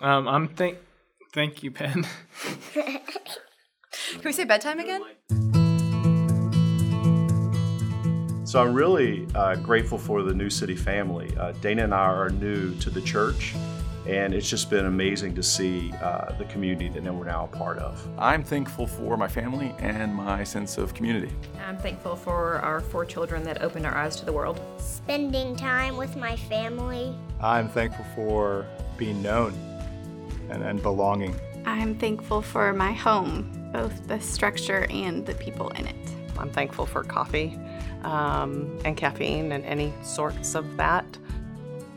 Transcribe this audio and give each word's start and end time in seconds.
Um, 0.00 0.28
I'm 0.28 0.48
thank. 0.48 0.78
Thank 1.32 1.62
you, 1.62 1.70
Ben. 1.70 2.06
Can 2.72 4.22
we 4.24 4.32
say 4.32 4.44
bedtime 4.44 4.78
again? 4.80 5.02
So 8.44 8.62
I'm 8.62 8.72
really 8.72 9.26
uh, 9.34 9.56
grateful 9.56 9.98
for 9.98 10.22
the 10.22 10.32
New 10.32 10.48
City 10.48 10.74
family. 10.74 11.36
Uh, 11.36 11.52
Dana 11.60 11.84
and 11.84 11.94
I 11.94 12.06
are 12.06 12.30
new 12.30 12.74
to 12.76 12.88
the 12.88 13.02
church, 13.02 13.54
and 14.06 14.32
it's 14.32 14.48
just 14.48 14.70
been 14.70 14.86
amazing 14.86 15.34
to 15.34 15.42
see 15.42 15.92
uh, 16.02 16.32
the 16.38 16.46
community 16.46 16.88
that 16.88 17.14
we're 17.14 17.26
now 17.26 17.44
a 17.44 17.56
part 17.56 17.76
of. 17.78 18.08
I'm 18.18 18.42
thankful 18.42 18.86
for 18.86 19.18
my 19.18 19.28
family 19.28 19.74
and 19.80 20.14
my 20.14 20.44
sense 20.44 20.78
of 20.78 20.94
community. 20.94 21.30
I'm 21.66 21.76
thankful 21.76 22.16
for 22.16 22.54
our 22.60 22.80
four 22.80 23.04
children 23.04 23.42
that 23.44 23.60
opened 23.60 23.84
our 23.84 23.94
eyes 23.94 24.16
to 24.16 24.24
the 24.24 24.32
world. 24.32 24.60
Spending 24.78 25.54
time 25.54 25.98
with 25.98 26.16
my 26.16 26.36
family. 26.36 27.14
I'm 27.42 27.68
thankful 27.68 28.06
for 28.14 28.64
being 28.96 29.20
known 29.20 29.52
and, 30.50 30.62
and 30.62 30.82
belonging. 30.82 31.34
I'm 31.64 31.96
thankful 31.96 32.42
for 32.42 32.72
my 32.72 32.92
home, 32.92 33.70
both 33.72 34.06
the 34.08 34.20
structure 34.20 34.86
and 34.90 35.26
the 35.26 35.34
people 35.34 35.68
in 35.70 35.86
it. 35.86 35.96
I'm 36.38 36.50
thankful 36.50 36.86
for 36.86 37.02
coffee 37.02 37.58
um, 38.04 38.78
and 38.84 38.96
caffeine 38.96 39.52
and 39.52 39.64
any 39.64 39.92
sorts 40.02 40.54
of 40.54 40.76
that. 40.76 41.04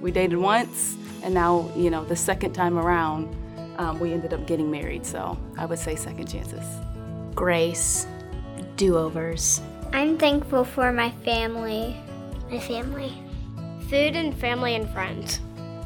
We 0.01 0.11
dated 0.11 0.39
once, 0.39 0.97
and 1.23 1.33
now, 1.33 1.71
you 1.75 1.89
know, 1.89 2.03
the 2.03 2.15
second 2.15 2.53
time 2.53 2.77
around, 2.77 3.33
um, 3.77 3.99
we 3.99 4.11
ended 4.11 4.33
up 4.33 4.47
getting 4.47 4.69
married. 4.69 5.05
So 5.05 5.37
I 5.57 5.65
would 5.65 5.79
say 5.79 5.95
second 5.95 6.27
chances. 6.27 6.65
Grace, 7.35 8.07
do 8.75 8.97
overs. 8.97 9.61
I'm 9.93 10.17
thankful 10.17 10.63
for 10.63 10.91
my 10.91 11.11
family. 11.23 11.95
My 12.49 12.59
family. 12.59 13.13
Food 13.89 14.15
and 14.15 14.35
family 14.37 14.75
and 14.75 14.89
friends. 14.89 15.39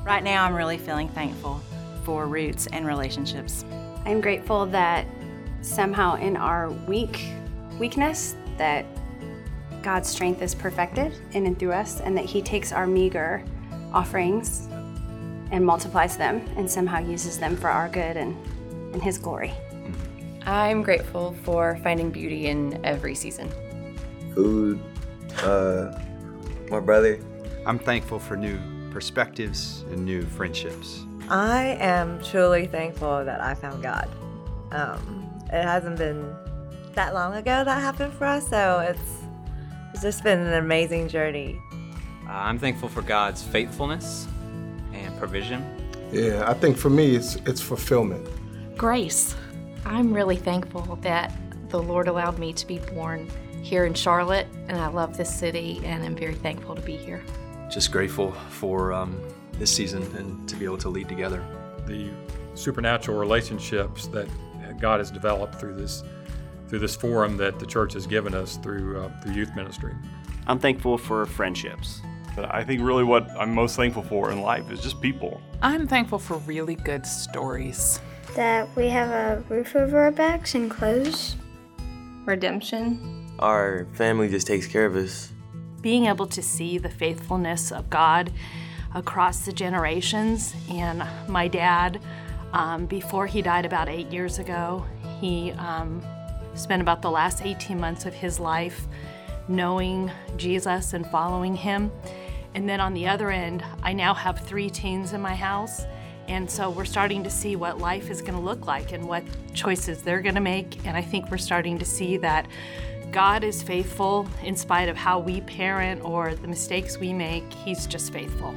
Right 0.06 0.24
now, 0.24 0.46
I'm 0.46 0.56
really 0.56 0.78
feeling 0.78 1.10
thankful 1.10 1.62
for 2.06 2.28
roots 2.28 2.68
and 2.68 2.86
relationships. 2.86 3.66
I'm 4.06 4.22
grateful 4.22 4.66
that 4.68 5.08
somehow 5.62 6.16
in 6.16 6.38
our 6.38 6.70
weak 6.70 7.26
weakness 7.80 8.36
that 8.58 8.86
God's 9.82 10.08
strength 10.08 10.42
is 10.42 10.56
perfected 10.56 11.14
in 11.32 11.46
and 11.46 11.58
through 11.60 11.74
us, 11.74 12.00
and 12.02 12.18
that 12.18 12.26
He 12.26 12.42
takes 12.42 12.72
our 12.72 12.88
meager 12.88 13.44
offerings 13.94 14.68
and 15.52 15.66
multiplies 15.66 16.18
them 16.18 16.44
and 16.58 16.70
somehow 16.70 17.00
uses 17.00 17.38
them 17.38 17.56
for 17.56 17.70
our 17.70 17.90
good 17.90 18.18
and, 18.18 18.36
and 18.94 19.02
His 19.02 19.18
glory. 19.18 19.54
I'm 20.46 20.84
grateful 20.84 21.36
for 21.44 21.80
finding 21.84 22.12
beauty 22.12 22.48
in 22.48 22.84
every 22.86 23.16
season. 23.16 23.52
Food, 24.34 24.80
uh, 25.38 26.00
my 26.70 26.80
brother. 26.80 27.20
I'm 27.66 27.80
thankful 27.80 28.20
for 28.20 28.36
new 28.38 28.60
perspectives 28.92 29.84
and 29.92 30.06
new 30.06 30.22
friendships. 30.24 31.06
I 31.30 31.78
am 31.80 32.22
truly 32.24 32.68
thankful 32.68 33.26
that 33.26 33.42
I 33.42 33.56
found 33.56 33.82
God. 33.82 34.10
Um, 34.72 35.30
it 35.48 35.64
hasn't 35.64 35.98
been 35.98 36.36
that 36.94 37.14
long 37.14 37.34
ago 37.34 37.64
that 37.64 37.82
happened 37.82 38.14
for 38.14 38.26
us, 38.26 38.48
so 38.48 38.80
it's 38.80 39.24
it's 39.94 40.02
just 40.02 40.24
been 40.24 40.40
an 40.40 40.54
amazing 40.54 41.08
journey. 41.08 41.60
Uh, 42.28 42.32
I'm 42.32 42.60
thankful 42.60 42.90
for 42.90 43.02
God's 43.02 43.42
faithfulness 43.42 44.28
and 44.94 45.18
provision. 45.18 45.64
Yeah, 46.12 46.44
I 46.48 46.54
think 46.54 46.78
for 46.78 46.90
me, 46.90 47.16
it's 47.16 47.36
it's 47.48 47.62
fulfillment. 47.62 48.28
Grace. 48.78 49.36
I'm 49.86 50.14
really 50.14 50.36
thankful 50.36 50.98
that 51.02 51.32
the 51.70 51.82
Lord 51.82 52.08
allowed 52.08 52.40
me 52.40 52.54
to 52.54 52.66
be 52.66 52.80
born 52.80 53.30
here 53.62 53.86
in 53.86 53.94
Charlotte, 53.94 54.48
and 54.68 54.78
I 54.78 54.88
love 54.88 55.18
this 55.18 55.34
city, 55.34 55.82
and 55.84 56.04
I'm 56.04 56.16
very 56.16 56.36
thankful 56.36 56.76
to 56.76 56.82
be 56.82 56.96
here. 56.96 57.24
Just 57.70 57.92
grateful 57.92 58.32
for 58.50 58.94
um, 58.94 59.20
this 59.60 59.72
season 59.72 60.04
and 60.16 60.48
to 60.50 60.56
be 60.56 60.66
able 60.66 60.78
to 60.80 60.90
lead 60.90 61.08
together. 61.08 61.44
The 61.86 62.10
supernatural 62.54 63.18
relationships 63.18 64.08
that 64.08 64.28
God 64.80 65.00
has 65.00 65.12
developed 65.12 65.56
through 65.56 65.76
this 65.76 66.04
through 66.68 66.80
this 66.80 66.96
forum 66.96 67.38
that 67.38 67.60
the 67.60 67.66
church 67.66 67.94
has 67.94 68.08
given 68.08 68.34
us 68.34 68.58
through 68.58 69.00
uh, 69.00 69.22
through 69.22 69.34
youth 69.34 69.56
ministry. 69.56 69.94
I'm 70.48 70.60
thankful 70.60 70.98
for 70.98 71.26
friendships. 71.26 72.02
I 72.38 72.64
think 72.66 72.82
really 72.82 73.06
what 73.06 73.30
I'm 73.32 73.54
most 73.54 73.78
thankful 73.78 74.04
for 74.04 74.32
in 74.32 74.42
life 74.42 74.70
is 74.70 74.82
just 74.82 75.02
people. 75.02 75.42
I'm 75.62 75.88
thankful 75.88 76.20
for 76.20 76.38
really 76.40 76.76
good 76.76 77.06
stories. 77.06 78.02
That 78.36 78.68
we 78.76 78.90
have 78.90 79.10
a 79.10 79.44
roof 79.48 79.76
over 79.76 80.00
our 80.00 80.12
backs 80.12 80.54
and 80.54 80.70
clothes. 80.70 81.38
Redemption. 82.26 83.34
Our 83.40 83.88
family 83.94 84.28
just 84.28 84.48
takes 84.48 84.68
care 84.68 84.86
of 84.86 84.96
us. 84.96 85.32
Being 85.82 86.08
able 86.08 86.28
to 86.28 86.42
see 86.42 86.78
the 86.78 86.90
faithfulness 86.90 87.72
of 87.72 87.90
God 87.90 88.34
across 88.96 89.46
the 89.46 89.54
generations. 89.54 90.56
And 90.70 91.04
my 91.28 91.48
dad, 91.48 92.02
um, 92.54 92.88
before 92.88 93.28
he 93.28 93.42
died 93.42 93.66
about 93.66 93.90
eight 93.90 94.12
years 94.12 94.40
ago, 94.40 94.84
he 95.20 95.52
um, 95.52 96.02
spent 96.56 96.82
about 96.82 97.02
the 97.02 97.12
last 97.12 97.46
18 97.46 97.80
months 97.80 98.06
of 98.06 98.14
his 98.14 98.40
life 98.40 98.88
knowing 99.48 100.12
Jesus 100.38 100.94
and 100.94 101.06
following 101.06 101.56
him. 101.56 101.92
And 102.56 102.68
then 102.68 102.80
on 102.80 102.94
the 102.94 103.08
other 103.08 103.30
end, 103.30 103.64
I 103.84 103.94
now 103.94 104.14
have 104.14 104.40
three 104.40 104.70
teens 104.70 105.14
in 105.14 105.22
my 105.22 105.36
house. 105.36 105.84
And 106.28 106.50
so 106.50 106.70
we're 106.70 106.86
starting 106.86 107.24
to 107.24 107.30
see 107.30 107.56
what 107.56 107.78
life 107.78 108.10
is 108.10 108.22
going 108.22 108.34
to 108.34 108.40
look 108.40 108.66
like 108.66 108.94
and 108.94 109.08
what 109.08 109.24
choices 109.54 110.02
they're 110.02 110.22
going 110.22 110.36
to 110.36 110.42
make. 110.42 110.86
And 110.88 110.98
I 110.98 111.02
think 111.02 111.30
we're 111.30 111.38
starting 111.38 111.78
to 111.78 111.86
see 111.86 112.18
that 112.18 112.48
God 113.12 113.44
is 113.44 113.62
faithful 113.62 114.28
in 114.44 114.56
spite 114.56 114.90
of 114.90 114.98
how 114.98 115.20
we 115.20 115.42
parent 115.42 116.04
or 116.04 116.34
the 116.34 116.48
mistakes 116.48 116.98
we 116.98 117.14
make. 117.14 117.44
He's 117.54 117.86
just 117.86 118.12
faithful. 118.12 118.56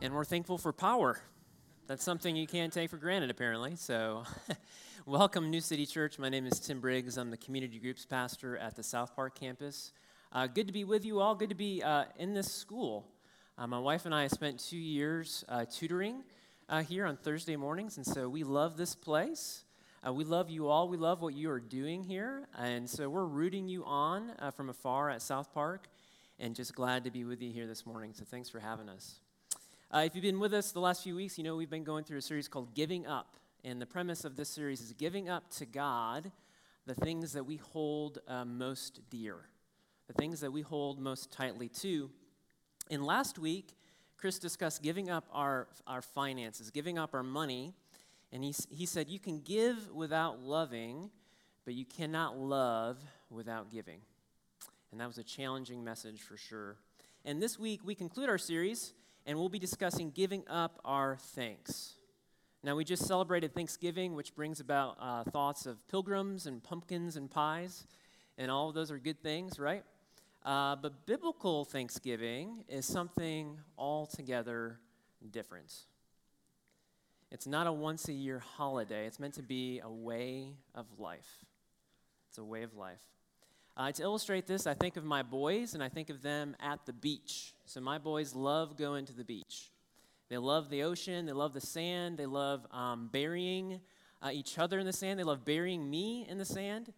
And 0.00 0.14
we're 0.14 0.24
thankful 0.24 0.58
for 0.58 0.72
power. 0.72 1.20
That's 1.86 2.02
something 2.02 2.34
you 2.34 2.46
can't 2.46 2.72
take 2.72 2.90
for 2.90 2.96
granted, 2.96 3.30
apparently. 3.30 3.76
So, 3.76 4.24
welcome, 5.06 5.50
New 5.50 5.60
City 5.60 5.86
Church. 5.86 6.18
My 6.18 6.28
name 6.28 6.46
is 6.46 6.58
Tim 6.58 6.80
Briggs. 6.80 7.16
I'm 7.16 7.30
the 7.30 7.36
community 7.36 7.78
groups 7.78 8.04
pastor 8.04 8.56
at 8.56 8.74
the 8.74 8.82
South 8.82 9.14
Park 9.14 9.38
campus. 9.38 9.92
Uh, 10.32 10.46
good 10.46 10.66
to 10.66 10.72
be 10.72 10.84
with 10.84 11.04
you 11.04 11.20
all. 11.20 11.34
Good 11.34 11.50
to 11.50 11.54
be 11.54 11.82
uh, 11.82 12.06
in 12.18 12.34
this 12.34 12.52
school. 12.52 13.06
Uh, 13.58 13.66
my 13.66 13.78
wife 13.78 14.04
and 14.04 14.14
I 14.14 14.26
spent 14.26 14.58
two 14.58 14.76
years 14.76 15.44
uh, 15.48 15.64
tutoring 15.64 16.24
uh, 16.68 16.82
here 16.82 17.06
on 17.06 17.16
Thursday 17.16 17.56
mornings, 17.56 17.96
and 17.96 18.04
so 18.04 18.28
we 18.28 18.42
love 18.42 18.76
this 18.76 18.94
place. 18.94 19.64
Uh, 20.06 20.12
we 20.12 20.22
love 20.22 20.50
you 20.50 20.68
all. 20.68 20.88
We 20.88 20.96
love 20.96 21.20
what 21.20 21.34
you 21.34 21.50
are 21.50 21.58
doing 21.58 22.04
here, 22.04 22.46
and 22.56 22.88
so 22.88 23.08
we're 23.08 23.24
rooting 23.24 23.66
you 23.66 23.84
on 23.84 24.30
from 24.54 24.68
afar 24.68 25.10
at 25.10 25.20
South 25.20 25.52
Park, 25.52 25.88
and 26.38 26.54
just 26.54 26.76
glad 26.76 27.02
to 27.04 27.10
be 27.10 27.24
with 27.24 27.42
you 27.42 27.50
here 27.50 27.66
this 27.66 27.84
morning. 27.84 28.12
So, 28.14 28.24
thanks 28.24 28.48
for 28.48 28.60
having 28.60 28.88
us. 28.88 29.18
Uh, 29.90 30.04
if 30.06 30.14
you've 30.14 30.22
been 30.22 30.38
with 30.38 30.54
us 30.54 30.70
the 30.70 30.78
last 30.78 31.02
few 31.02 31.16
weeks, 31.16 31.38
you 31.38 31.42
know 31.42 31.56
we've 31.56 31.70
been 31.70 31.82
going 31.82 32.04
through 32.04 32.18
a 32.18 32.22
series 32.22 32.46
called 32.46 32.72
Giving 32.74 33.04
Up. 33.04 33.36
And 33.64 33.82
the 33.82 33.86
premise 33.86 34.24
of 34.24 34.36
this 34.36 34.48
series 34.48 34.80
is 34.80 34.92
giving 34.92 35.28
up 35.28 35.50
to 35.56 35.66
God 35.66 36.30
the 36.86 36.94
things 36.94 37.32
that 37.32 37.44
we 37.44 37.56
hold 37.56 38.20
uh, 38.28 38.44
most 38.44 39.00
dear, 39.10 39.36
the 40.06 40.12
things 40.12 40.38
that 40.40 40.52
we 40.52 40.62
hold 40.62 41.00
most 41.00 41.32
tightly 41.32 41.68
to. 41.80 42.10
And 42.92 43.04
last 43.04 43.40
week, 43.40 43.74
Chris 44.18 44.38
discussed 44.38 44.84
giving 44.84 45.10
up 45.10 45.26
our, 45.32 45.66
our 45.84 46.00
finances, 46.00 46.70
giving 46.70 46.96
up 46.96 47.12
our 47.12 47.24
money. 47.24 47.74
And 48.32 48.44
he, 48.44 48.54
he 48.70 48.86
said, 48.86 49.08
You 49.08 49.18
can 49.18 49.40
give 49.40 49.90
without 49.92 50.40
loving, 50.40 51.10
but 51.64 51.74
you 51.74 51.84
cannot 51.84 52.38
love 52.38 52.98
without 53.30 53.70
giving. 53.70 54.00
And 54.92 55.00
that 55.00 55.06
was 55.06 55.18
a 55.18 55.24
challenging 55.24 55.84
message 55.84 56.22
for 56.22 56.36
sure. 56.36 56.76
And 57.24 57.42
this 57.42 57.58
week, 57.58 57.80
we 57.84 57.94
conclude 57.94 58.28
our 58.28 58.38
series 58.38 58.94
and 59.26 59.36
we'll 59.36 59.48
be 59.48 59.58
discussing 59.58 60.10
giving 60.10 60.44
up 60.48 60.80
our 60.84 61.16
thanks. 61.16 61.94
Now, 62.62 62.76
we 62.76 62.84
just 62.84 63.06
celebrated 63.06 63.54
Thanksgiving, 63.54 64.14
which 64.14 64.34
brings 64.34 64.60
about 64.60 64.96
uh, 65.00 65.24
thoughts 65.24 65.66
of 65.66 65.86
pilgrims 65.88 66.46
and 66.46 66.62
pumpkins 66.62 67.16
and 67.16 67.30
pies, 67.30 67.86
and 68.38 68.50
all 68.50 68.68
of 68.68 68.74
those 68.74 68.90
are 68.90 68.98
good 68.98 69.20
things, 69.20 69.58
right? 69.58 69.84
Uh, 70.44 70.76
but 70.76 71.06
biblical 71.06 71.64
Thanksgiving 71.64 72.64
is 72.68 72.86
something 72.86 73.58
altogether 73.76 74.78
different. 75.30 75.72
It's 77.30 77.46
not 77.46 77.66
a 77.66 77.72
once 77.72 78.08
a 78.08 78.12
year 78.12 78.38
holiday, 78.38 79.06
it's 79.06 79.18
meant 79.18 79.34
to 79.34 79.42
be 79.42 79.80
a 79.80 79.90
way 79.90 80.54
of 80.74 80.86
life. 80.98 81.44
It's 82.28 82.38
a 82.38 82.44
way 82.44 82.62
of 82.62 82.74
life. 82.74 83.00
Uh, 83.76 83.92
to 83.92 84.02
illustrate 84.02 84.46
this, 84.46 84.66
I 84.66 84.74
think 84.74 84.96
of 84.96 85.04
my 85.04 85.22
boys 85.22 85.74
and 85.74 85.82
I 85.82 85.88
think 85.88 86.08
of 86.08 86.22
them 86.22 86.56
at 86.60 86.86
the 86.86 86.92
beach. 86.92 87.54
So, 87.66 87.80
my 87.80 87.98
boys 87.98 88.34
love 88.34 88.76
going 88.78 89.04
to 89.06 89.12
the 89.12 89.24
beach. 89.24 89.70
They 90.28 90.38
love 90.38 90.70
the 90.70 90.82
ocean, 90.82 91.26
they 91.26 91.32
love 91.32 91.52
the 91.52 91.60
sand, 91.60 92.16
they 92.16 92.26
love 92.26 92.66
um, 92.72 93.10
burying 93.12 93.80
uh, 94.22 94.30
each 94.32 94.58
other 94.58 94.78
in 94.78 94.86
the 94.86 94.92
sand, 94.92 95.20
they 95.20 95.24
love 95.24 95.44
burying 95.44 95.88
me 95.88 96.26
in 96.28 96.38
the 96.38 96.44
sand. 96.44 96.92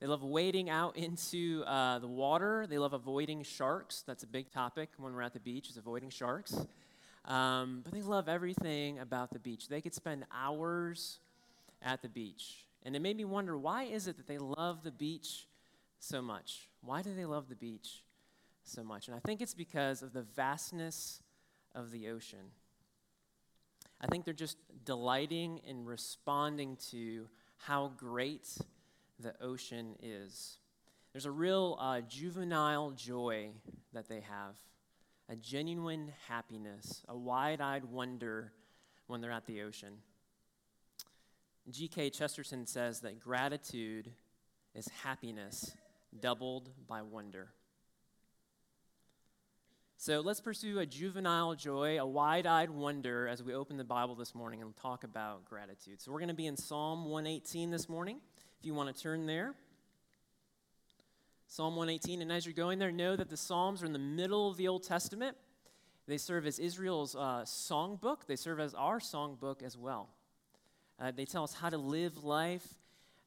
They 0.00 0.06
love 0.06 0.22
wading 0.22 0.68
out 0.68 0.96
into 0.96 1.64
uh, 1.66 1.98
the 2.00 2.06
water. 2.08 2.66
They 2.68 2.76
love 2.76 2.92
avoiding 2.92 3.42
sharks. 3.42 4.04
That's 4.06 4.24
a 4.24 4.26
big 4.26 4.50
topic 4.50 4.90
when 4.98 5.14
we're 5.14 5.22
at 5.22 5.32
the 5.32 5.40
beach, 5.40 5.70
is 5.70 5.78
avoiding 5.78 6.10
sharks. 6.10 6.66
Um, 7.26 7.80
but 7.82 7.92
they 7.92 8.02
love 8.02 8.28
everything 8.28 8.98
about 8.98 9.32
the 9.32 9.38
beach. 9.38 9.68
They 9.68 9.80
could 9.80 9.94
spend 9.94 10.24
hours 10.32 11.18
at 11.82 12.02
the 12.02 12.08
beach. 12.08 12.66
And 12.84 12.94
it 12.94 13.02
made 13.02 13.16
me 13.16 13.24
wonder 13.24 13.58
why 13.58 13.84
is 13.84 14.06
it 14.06 14.16
that 14.16 14.28
they 14.28 14.38
love 14.38 14.84
the 14.84 14.92
beach 14.92 15.46
so 15.98 16.22
much? 16.22 16.68
Why 16.82 17.02
do 17.02 17.14
they 17.14 17.24
love 17.24 17.48
the 17.48 17.56
beach 17.56 18.02
so 18.66 18.82
much. 18.82 19.08
And 19.08 19.16
I 19.16 19.20
think 19.20 19.40
it's 19.40 19.54
because 19.54 20.02
of 20.02 20.12
the 20.12 20.22
vastness 20.22 21.22
of 21.74 21.90
the 21.90 22.08
ocean. 22.08 22.50
I 24.00 24.06
think 24.06 24.24
they're 24.24 24.34
just 24.34 24.58
delighting 24.84 25.60
in 25.66 25.84
responding 25.84 26.76
to 26.90 27.28
how 27.56 27.92
great 27.96 28.48
the 29.20 29.34
ocean 29.40 29.94
is. 30.02 30.58
There's 31.12 31.26
a 31.26 31.30
real 31.30 31.78
uh, 31.80 32.02
juvenile 32.02 32.90
joy 32.90 33.50
that 33.94 34.08
they 34.08 34.20
have, 34.20 34.56
a 35.28 35.36
genuine 35.36 36.12
happiness, 36.28 37.02
a 37.08 37.16
wide 37.16 37.60
eyed 37.60 37.84
wonder 37.84 38.52
when 39.06 39.20
they're 39.20 39.32
at 39.32 39.46
the 39.46 39.62
ocean. 39.62 39.94
G.K. 41.70 42.10
Chesterton 42.10 42.66
says 42.66 43.00
that 43.00 43.18
gratitude 43.18 44.10
is 44.74 44.88
happiness 45.02 45.72
doubled 46.20 46.70
by 46.86 47.02
wonder. 47.02 47.48
So 49.98 50.20
let's 50.20 50.40
pursue 50.40 50.78
a 50.78 50.86
juvenile 50.86 51.54
joy, 51.54 51.98
a 51.98 52.06
wide 52.06 52.46
eyed 52.46 52.70
wonder 52.70 53.26
as 53.26 53.42
we 53.42 53.54
open 53.54 53.78
the 53.78 53.84
Bible 53.84 54.14
this 54.14 54.34
morning 54.34 54.60
and 54.60 54.76
talk 54.76 55.02
about 55.02 55.44
gratitude. 55.46 56.00
So 56.00 56.12
we're 56.12 56.18
going 56.18 56.28
to 56.28 56.34
be 56.34 56.46
in 56.46 56.56
Psalm 56.56 57.06
118 57.06 57.70
this 57.70 57.88
morning, 57.88 58.20
if 58.60 58.66
you 58.66 58.74
want 58.74 58.94
to 58.94 59.02
turn 59.02 59.26
there. 59.26 59.54
Psalm 61.46 61.76
118. 61.76 62.22
And 62.22 62.32
as 62.32 62.46
you're 62.46 62.52
going 62.52 62.78
there, 62.78 62.92
know 62.92 63.16
that 63.16 63.28
the 63.28 63.36
Psalms 63.36 63.82
are 63.82 63.86
in 63.86 63.92
the 63.92 63.98
middle 63.98 64.48
of 64.48 64.56
the 64.56 64.68
Old 64.68 64.82
Testament. 64.82 65.36
They 66.06 66.18
serve 66.18 66.46
as 66.46 66.58
Israel's 66.58 67.16
uh, 67.16 67.42
songbook, 67.44 68.26
they 68.26 68.36
serve 68.36 68.60
as 68.60 68.74
our 68.74 69.00
songbook 69.00 69.62
as 69.62 69.76
well. 69.76 70.08
Uh, 70.98 71.10
they 71.10 71.24
tell 71.24 71.44
us 71.44 71.52
how 71.52 71.68
to 71.68 71.78
live 71.78 72.24
life. 72.24 72.66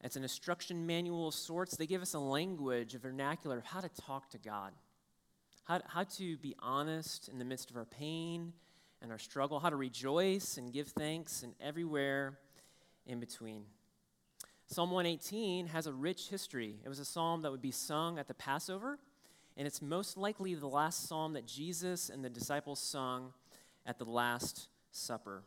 It's 0.02 0.16
an 0.16 0.24
instruction 0.24 0.88
manual 0.88 1.28
of 1.28 1.34
sorts. 1.34 1.76
They 1.76 1.86
give 1.86 2.02
us 2.02 2.14
a 2.14 2.20
language, 2.20 2.96
a 2.96 3.00
vernacular 3.00 3.58
of 3.58 3.66
how 3.66 3.82
to 3.82 3.90
talk 3.90 4.30
to 4.30 4.38
God 4.38 4.72
how, 5.70 5.80
how 5.86 6.04
to 6.04 6.36
be 6.38 6.56
honest 6.60 7.30
in 7.30 7.38
the 7.38 7.46
midst 7.46 7.70
of 7.70 7.78
our 7.78 7.86
pain 7.86 8.54
and 9.04 9.12
our 9.12 9.20
struggle, 9.20 9.60
how 9.60 9.70
to 9.70 9.76
rejoice 9.76 10.58
and 10.58 10.74
give 10.74 10.88
thanks, 10.88 11.44
and 11.44 11.54
everywhere 11.62 12.40
in 13.06 13.20
between. 13.20 13.64
Psalm 14.72 14.92
118 14.92 15.66
has 15.66 15.88
a 15.88 15.92
rich 15.92 16.28
history. 16.30 16.76
It 16.86 16.90
was 16.90 17.00
a 17.00 17.06
psalm 17.06 17.42
that 17.42 17.50
would 17.50 17.62
be 17.62 17.72
sung 17.72 18.20
at 18.20 18.28
the 18.28 18.36
Passover, 18.36 19.00
and 19.58 19.66
it's 19.66 19.82
most 19.82 20.16
likely 20.16 20.54
the 20.54 20.68
last 20.68 21.08
psalm 21.08 21.34
that 21.34 21.48
Jesus 21.48 22.08
and 22.12 22.24
the 22.24 22.30
disciples 22.30 22.80
sung 22.80 23.34
at 23.88 23.98
the 23.98 24.06
Last 24.06 24.68
Supper. 24.92 25.42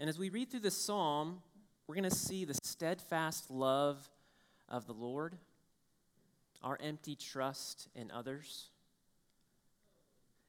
And 0.00 0.10
as 0.10 0.18
we 0.18 0.28
read 0.28 0.50
through 0.50 0.60
this 0.60 0.76
psalm, 0.76 1.40
we're 1.86 1.94
going 1.94 2.10
to 2.10 2.16
see 2.16 2.44
the 2.44 2.58
steadfast 2.64 3.48
love 3.48 4.10
of 4.68 4.88
the 4.88 4.92
Lord, 4.92 5.36
our 6.64 6.76
empty 6.82 7.14
trust 7.14 7.86
in 7.94 8.10
others, 8.10 8.70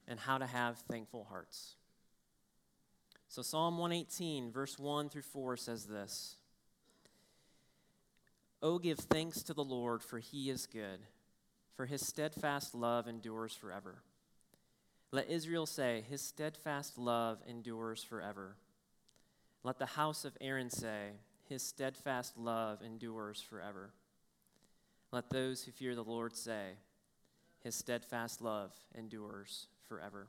and 0.07 0.19
how 0.19 0.39
to 0.39 0.47
have 0.47 0.80
thankful 0.89 1.25
hearts. 1.30 1.75
So, 3.27 3.44
Psalm 3.44 3.77
118, 3.77 4.51
verse 4.51 4.80
1 4.80 5.09
through 5.09 5.21
4 5.21 5.57
says 5.57 5.86
this 5.86 6.38
Oh, 8.66 8.80
give 8.80 8.98
thanks 8.98 9.44
to 9.44 9.54
the 9.54 9.64
Lord, 9.64 10.02
for 10.02 10.18
he 10.18 10.50
is 10.50 10.66
good, 10.66 10.98
for 11.76 11.86
his 11.86 12.04
steadfast 12.04 12.74
love 12.74 13.08
endures 13.08 13.54
forever. 13.54 14.02
Let 15.12 15.30
Israel 15.30 15.68
say, 15.68 16.04
His 16.10 16.24
steadfast 16.24 16.98
love 16.98 17.38
endures 17.48 18.04
forever. 18.04 18.56
Let 19.62 19.78
the 19.78 19.86
house 19.86 20.26
of 20.26 20.36
Aaron 20.42 20.72
say, 20.72 21.12
His 21.48 21.62
steadfast 21.62 22.40
love 22.40 22.82
endures 22.82 23.40
forever. 23.40 23.92
Let 25.12 25.30
those 25.30 25.62
who 25.62 25.72
fear 25.72 25.94
the 25.94 26.04
Lord 26.04 26.36
say, 26.36 26.72
His 27.60 27.76
steadfast 27.76 28.42
love 28.42 28.72
endures 28.98 29.68
forever. 29.88 30.26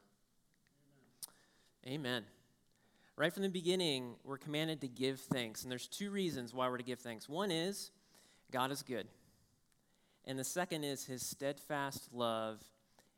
Amen. 1.87 2.00
Amen. 2.00 2.25
Right 3.17 3.33
from 3.33 3.44
the 3.44 3.49
beginning, 3.49 4.17
we're 4.25 4.37
commanded 4.37 4.83
to 4.83 4.88
give 4.88 5.21
thanks. 5.21 5.62
And 5.62 5.73
there's 5.73 5.87
two 5.87 6.11
reasons 6.11 6.53
why 6.53 6.69
we're 6.69 6.77
to 6.77 6.85
give 6.85 7.00
thanks. 7.00 7.31
One 7.31 7.50
is 7.50 7.93
God 8.52 8.70
is 8.70 8.82
good. 8.82 9.06
And 10.25 10.38
the 10.38 10.44
second 10.44 10.84
is 10.84 11.04
his 11.04 11.25
steadfast 11.25 12.08
love 12.12 12.60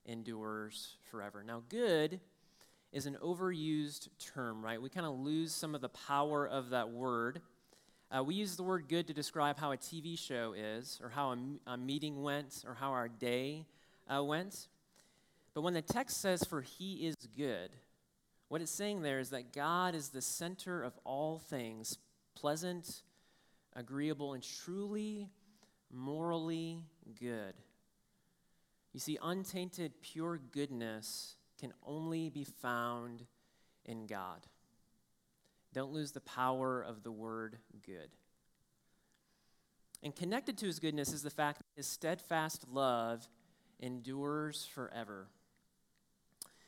endures 0.05 0.97
forever. 1.11 1.43
Now, 1.43 1.63
good 1.69 2.21
is 2.93 3.07
an 3.07 3.17
overused 3.23 4.09
term, 4.19 4.65
right? 4.65 4.81
We 4.81 4.89
kind 4.89 5.07
of 5.07 5.19
lose 5.19 5.55
some 5.55 5.75
of 5.75 5.81
the 5.81 5.91
power 5.91 6.47
of 6.47 6.71
that 6.71 6.91
word. 6.91 7.41
Uh, 8.11 8.25
we 8.25 8.35
use 8.35 8.57
the 8.57 8.63
word 8.63 8.89
good 8.89 9.07
to 9.07 9.13
describe 9.13 9.59
how 9.59 9.73
a 9.73 9.77
TV 9.77 10.19
show 10.19 10.55
is, 10.57 10.99
or 11.03 11.11
how 11.11 11.37
a, 11.67 11.77
meeting 11.77 12.23
went, 12.23 12.65
or 12.67 12.75
how 12.75 12.91
our 12.91 13.09
day 13.09 13.67
uh, 14.09 14.25
went. 14.25 14.69
But 15.53 15.61
when 15.61 15.75
the 15.75 15.83
text 15.83 16.21
says, 16.21 16.43
for 16.45 16.63
he 16.63 17.07
is 17.07 17.17
good, 17.37 17.71
what 18.49 18.63
it's 18.63 18.71
saying 18.71 19.03
there 19.03 19.19
is 19.19 19.31
that 19.31 19.53
God 19.53 19.95
is 19.95 20.09
the 20.09 20.23
center 20.23 20.83
of 20.83 20.99
all 21.05 21.39
things, 21.39 21.99
pleasant, 22.35 23.03
agreeable, 23.79 24.35
and 24.35 24.43
truly 24.43 25.31
morally 25.91 26.83
good. 27.19 27.55
You 28.93 29.01
see, 29.01 29.19
untainted, 29.23 29.93
pure 30.03 30.41
goodness 30.53 31.37
can 31.61 31.73
only 31.87 32.29
be 32.29 32.45
found 32.45 33.25
in 33.85 34.07
God. 34.07 34.47
Don't 35.73 35.93
lose 35.93 36.13
the 36.13 36.21
power 36.21 36.83
of 36.83 37.03
the 37.05 37.13
word 37.13 37.59
good. 37.87 38.11
And 40.03 40.15
connected 40.15 40.59
to 40.59 40.67
his 40.67 40.79
goodness 40.79 41.13
is 41.13 41.23
the 41.23 41.31
fact 41.31 41.59
that 41.59 41.67
his 41.77 41.87
steadfast 41.87 42.67
love 42.71 43.29
endures 43.81 44.67
forever. 44.75 45.29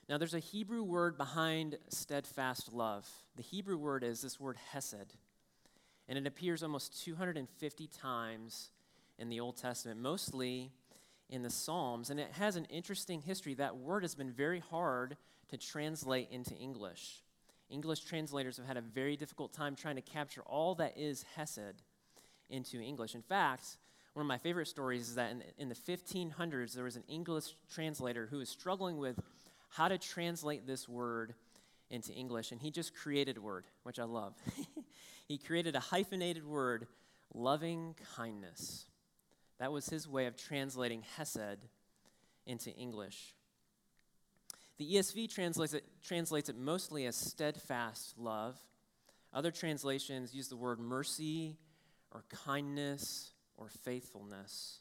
Now, 0.08 0.18
there's 0.18 0.34
a 0.34 0.40
Hebrew 0.40 0.82
word 0.82 1.16
behind 1.16 1.78
steadfast 1.88 2.72
love. 2.72 3.08
The 3.36 3.42
Hebrew 3.42 3.78
word 3.78 4.02
is 4.02 4.22
this 4.22 4.40
word 4.40 4.56
hesed, 4.72 5.14
and 6.10 6.18
it 6.18 6.26
appears 6.26 6.64
almost 6.64 7.04
250 7.04 7.86
times 7.86 8.70
in 9.16 9.28
the 9.28 9.38
Old 9.38 9.56
Testament, 9.56 10.00
mostly 10.00 10.72
in 11.28 11.42
the 11.42 11.50
Psalms. 11.50 12.10
And 12.10 12.18
it 12.18 12.32
has 12.32 12.56
an 12.56 12.64
interesting 12.64 13.22
history. 13.22 13.54
That 13.54 13.76
word 13.76 14.02
has 14.02 14.16
been 14.16 14.32
very 14.32 14.58
hard 14.58 15.16
to 15.50 15.56
translate 15.56 16.28
into 16.32 16.52
English. 16.56 17.22
English 17.70 18.00
translators 18.00 18.56
have 18.56 18.66
had 18.66 18.76
a 18.76 18.80
very 18.80 19.16
difficult 19.16 19.52
time 19.52 19.76
trying 19.76 19.94
to 19.94 20.02
capture 20.02 20.42
all 20.42 20.74
that 20.74 20.98
is 20.98 21.24
hesed 21.36 21.84
into 22.48 22.80
English. 22.80 23.14
In 23.14 23.22
fact, 23.22 23.76
one 24.14 24.24
of 24.24 24.28
my 24.28 24.38
favorite 24.38 24.66
stories 24.66 25.10
is 25.10 25.14
that 25.14 25.30
in, 25.30 25.44
in 25.58 25.68
the 25.68 25.76
1500s, 25.76 26.72
there 26.72 26.82
was 26.82 26.96
an 26.96 27.04
English 27.06 27.54
translator 27.72 28.26
who 28.28 28.38
was 28.38 28.48
struggling 28.48 28.98
with 28.98 29.20
how 29.68 29.86
to 29.86 29.96
translate 29.96 30.66
this 30.66 30.88
word 30.88 31.34
into 31.88 32.12
English, 32.12 32.50
and 32.50 32.60
he 32.60 32.72
just 32.72 32.96
created 32.96 33.36
a 33.36 33.40
word, 33.40 33.68
which 33.84 34.00
I 34.00 34.04
love. 34.04 34.34
he 35.30 35.38
created 35.38 35.76
a 35.76 35.80
hyphenated 35.80 36.44
word, 36.44 36.88
loving 37.32 37.94
kindness. 38.16 38.86
That 39.60 39.70
was 39.70 39.88
his 39.88 40.08
way 40.08 40.26
of 40.26 40.36
translating 40.36 41.04
Hesed 41.16 41.68
into 42.46 42.72
English. 42.72 43.36
The 44.78 44.96
ESV 44.96 45.32
translates 45.32 45.72
it, 45.72 45.84
translates 46.02 46.48
it 46.48 46.58
mostly 46.58 47.06
as 47.06 47.14
steadfast 47.14 48.18
love. 48.18 48.58
Other 49.32 49.52
translations 49.52 50.34
use 50.34 50.48
the 50.48 50.56
word 50.56 50.80
mercy 50.80 51.58
or 52.10 52.24
kindness 52.44 53.30
or 53.56 53.68
faithfulness. 53.68 54.80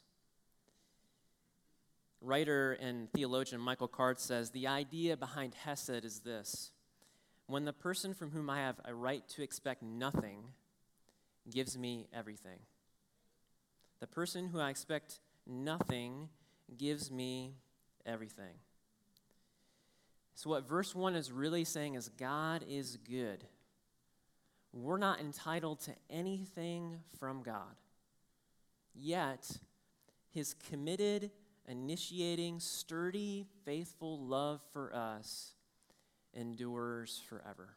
Writer 2.20 2.72
and 2.72 3.08
theologian 3.12 3.60
Michael 3.60 3.86
Card 3.86 4.18
says 4.18 4.50
the 4.50 4.66
idea 4.66 5.16
behind 5.16 5.54
Hesed 5.54 6.04
is 6.04 6.18
this 6.24 6.72
when 7.50 7.64
the 7.64 7.72
person 7.72 8.14
from 8.14 8.30
whom 8.30 8.48
I 8.48 8.58
have 8.60 8.80
a 8.84 8.94
right 8.94 9.26
to 9.30 9.42
expect 9.42 9.82
nothing 9.82 10.38
gives 11.50 11.76
me 11.76 12.06
everything. 12.12 12.60
The 13.98 14.06
person 14.06 14.46
who 14.46 14.60
I 14.60 14.70
expect 14.70 15.18
nothing 15.46 16.28
gives 16.78 17.10
me 17.10 17.54
everything. 18.06 18.54
So, 20.34 20.50
what 20.50 20.66
verse 20.66 20.94
1 20.94 21.16
is 21.16 21.32
really 21.32 21.64
saying 21.64 21.94
is 21.94 22.08
God 22.08 22.64
is 22.68 22.96
good. 22.96 23.44
We're 24.72 24.98
not 24.98 25.20
entitled 25.20 25.80
to 25.80 25.92
anything 26.08 27.00
from 27.18 27.42
God. 27.42 27.74
Yet, 28.94 29.50
his 30.32 30.54
committed 30.70 31.30
initiating, 31.68 32.60
sturdy, 32.60 33.46
faithful 33.64 34.18
love 34.24 34.60
for 34.72 34.94
us 34.94 35.54
endures 36.34 37.22
forever. 37.28 37.76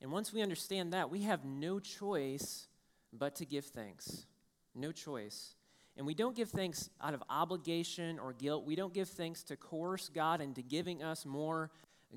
And 0.00 0.10
once 0.12 0.32
we 0.32 0.42
understand 0.42 0.92
that, 0.92 1.10
we 1.10 1.22
have 1.22 1.44
no 1.44 1.78
choice 1.78 2.68
but 3.12 3.36
to 3.36 3.46
give 3.46 3.64
thanks. 3.64 4.26
No 4.74 4.92
choice. 4.92 5.54
And 5.96 6.06
we 6.06 6.14
don't 6.14 6.36
give 6.36 6.50
thanks 6.50 6.90
out 7.02 7.14
of 7.14 7.22
obligation 7.30 8.18
or 8.18 8.34
guilt. 8.34 8.66
We 8.66 8.76
don't 8.76 8.92
give 8.92 9.08
thanks 9.08 9.42
to 9.44 9.56
coerce 9.56 10.10
God 10.10 10.40
into 10.40 10.60
giving 10.60 11.02
us 11.02 11.24
more 11.24 11.70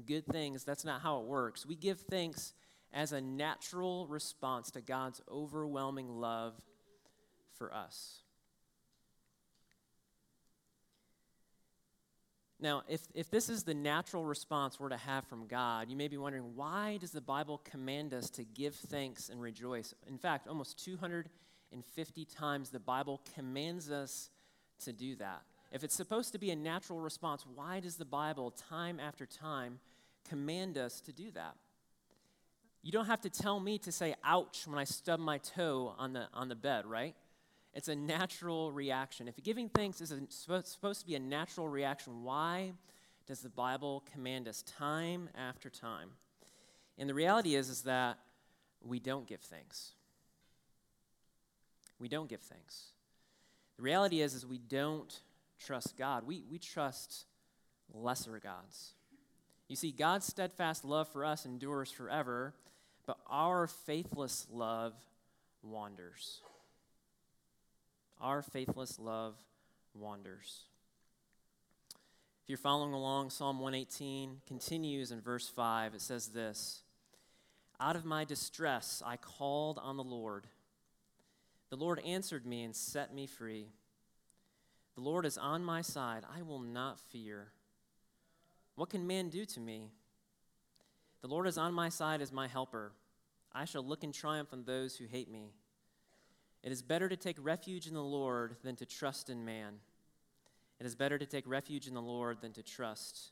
good 0.06 0.26
things. 0.26 0.66
That's 0.66 0.84
not 0.84 1.02
how 1.02 1.20
it 1.20 1.26
works. 1.26 1.66
We 1.66 1.76
give 1.76 2.02
thanks 2.02 2.54
as 2.94 3.14
a 3.14 3.22
natural 3.22 4.08
response 4.08 4.72
to 4.72 4.82
God's 4.82 5.22
overwhelming 5.32 6.10
love 6.10 6.54
for 7.58 7.74
us. 7.74 8.24
Now, 12.62 12.84
if, 12.90 13.02
if 13.14 13.30
this 13.30 13.48
is 13.48 13.64
the 13.64 13.74
natural 13.74 14.26
response 14.26 14.80
we're 14.80 14.90
to 14.90 14.98
have 14.98 15.26
from 15.26 15.48
God, 15.48 15.90
you 15.90 15.96
may 15.96 16.10
be 16.10 16.18
wondering 16.18 16.56
why 16.56 16.98
does 17.00 17.12
the 17.12 17.22
Bible 17.22 17.62
command 17.64 18.14
us 18.14 18.30
to 18.32 18.44
give 18.44 18.76
thanks 18.76 19.30
and 19.30 19.42
rejoice? 19.42 19.94
In 20.08 20.18
fact, 20.18 20.48
almost 20.48 20.84
250 20.84 22.26
times 22.26 22.70
the 22.70 22.80
Bible 22.80 23.22
commands 23.34 23.90
us 23.90 24.30
to 24.84 24.92
do 24.92 25.16
that. 25.16 25.42
If 25.72 25.84
it's 25.84 25.96
supposed 25.96 26.34
to 26.34 26.40
be 26.40 26.52
a 26.52 26.56
natural 26.56 27.00
response, 27.00 27.46
why 27.56 27.80
does 27.80 27.96
the 27.96 28.06
Bible, 28.06 28.52
time 28.52 29.00
after 29.00 29.26
time, 29.26 29.80
command 30.28 30.78
us 30.78 31.00
to 31.02 31.14
do 31.14 31.32
that? 31.32 31.56
You 32.82 32.92
don't 32.92 33.06
have 33.06 33.22
to 33.22 33.30
tell 33.30 33.60
me 33.60 33.78
to 33.80 33.92
say 33.92 34.16
ouch 34.24 34.64
when 34.66 34.80
I 34.80 34.84
stub 34.84 35.20
my 35.20 35.38
toe 35.38 35.94
on 35.98 36.14
the, 36.14 36.28
on 36.34 36.50
the 36.50 36.56
bed, 36.56 36.86
right? 36.86 37.16
It's 37.74 37.88
a 37.88 37.96
natural 37.96 38.72
reaction. 38.72 39.28
If 39.28 39.42
giving 39.44 39.70
thanks 39.70 40.02
is 40.02 40.12
a, 40.12 40.20
supposed 40.30 41.02
to 41.02 41.06
be 41.08 41.16
a 41.16 41.20
natural 41.20 41.68
reaction, 41.68 42.24
why 42.24 42.74
does 43.28 43.42
the 43.42 43.50
Bible 43.50 44.04
command 44.12 44.48
us 44.48 44.64
time 44.64 45.30
after 45.36 45.70
time? 45.70 46.10
And 46.98 47.08
the 47.08 47.14
reality 47.14 47.56
is, 47.56 47.70
is 47.70 47.84
that 47.84 48.18
we 48.82 49.00
don't 49.00 49.28
give 49.28 49.42
thanks. 49.42 49.92
We 52.00 52.08
don't 52.08 52.30
give 52.30 52.42
thanks. 52.42 52.88
The 53.78 53.84
reality 53.84 54.22
is, 54.22 54.34
is 54.34 54.46
we 54.46 54.58
don't 54.58 55.20
trust 55.60 55.96
God. 55.98 56.26
We, 56.26 56.44
we 56.50 56.58
trust 56.58 57.26
lesser 57.94 58.40
gods. 58.40 58.94
You 59.68 59.76
see, 59.76 59.92
God's 59.92 60.26
steadfast 60.26 60.84
love 60.84 61.08
for 61.10 61.24
us 61.24 61.46
endures 61.46 61.92
forever, 61.92 62.54
but 63.06 63.18
our 63.30 63.68
faithless 63.68 64.48
love 64.52 64.94
wanders. 65.62 66.42
Our 68.22 68.42
faithless 68.42 69.00
love 69.00 69.36
wanders. 69.94 70.64
If 72.44 72.50
you're 72.50 72.58
following 72.58 72.94
along, 72.94 73.30
Psalm 73.30 73.60
118 73.60 74.42
continues 74.48 75.12
in 75.12 75.22
verse 75.22 75.48
5. 75.48 75.94
It 75.94 76.02
says 76.02 76.28
this 76.30 76.84
Out 77.80 77.96
of 77.96 78.06
my 78.06 78.26
distress 78.26 79.02
I 79.06 79.16
called 79.18 79.80
on 79.82 79.98
the 79.98 80.04
Lord. 80.04 80.48
The 81.70 81.78
Lord 81.78 82.00
answered 82.00 82.46
me 82.46 82.64
and 82.64 82.76
set 82.76 83.14
me 83.14 83.26
free. 83.28 83.68
The 84.96 85.02
Lord 85.02 85.26
is 85.26 85.38
on 85.38 85.64
my 85.64 85.82
side. 85.82 86.24
I 86.36 86.42
will 86.42 86.60
not 86.60 87.00
fear. 87.00 87.54
What 88.76 88.90
can 88.90 89.08
man 89.08 89.30
do 89.30 89.46
to 89.46 89.60
me? 89.60 89.92
The 91.22 91.28
Lord 91.28 91.48
is 91.48 91.58
on 91.58 91.74
my 91.74 91.90
side 91.90 92.22
as 92.22 92.32
my 92.32 92.48
helper. 92.48 92.92
I 93.54 93.66
shall 93.66 93.84
look 93.84 94.04
in 94.04 94.12
triumph 94.12 94.50
on 94.52 94.64
those 94.64 94.98
who 94.98 95.06
hate 95.06 95.30
me. 95.30 95.52
It 96.64 96.72
is 96.72 96.82
better 96.82 97.08
to 97.08 97.16
take 97.16 97.38
refuge 97.40 97.88
in 97.88 97.94
the 97.94 98.04
Lord 98.04 98.56
than 98.64 98.76
to 98.78 98.86
trust 98.86 99.30
in 99.30 99.46
man. 99.46 99.76
It 100.80 100.86
is 100.86 100.96
better 100.96 101.18
to 101.18 101.26
take 101.26 101.48
refuge 101.48 101.88
in 101.88 101.94
the 101.94 102.02
Lord 102.02 102.42
than 102.42 102.54
to 102.54 102.64
trust 102.64 103.32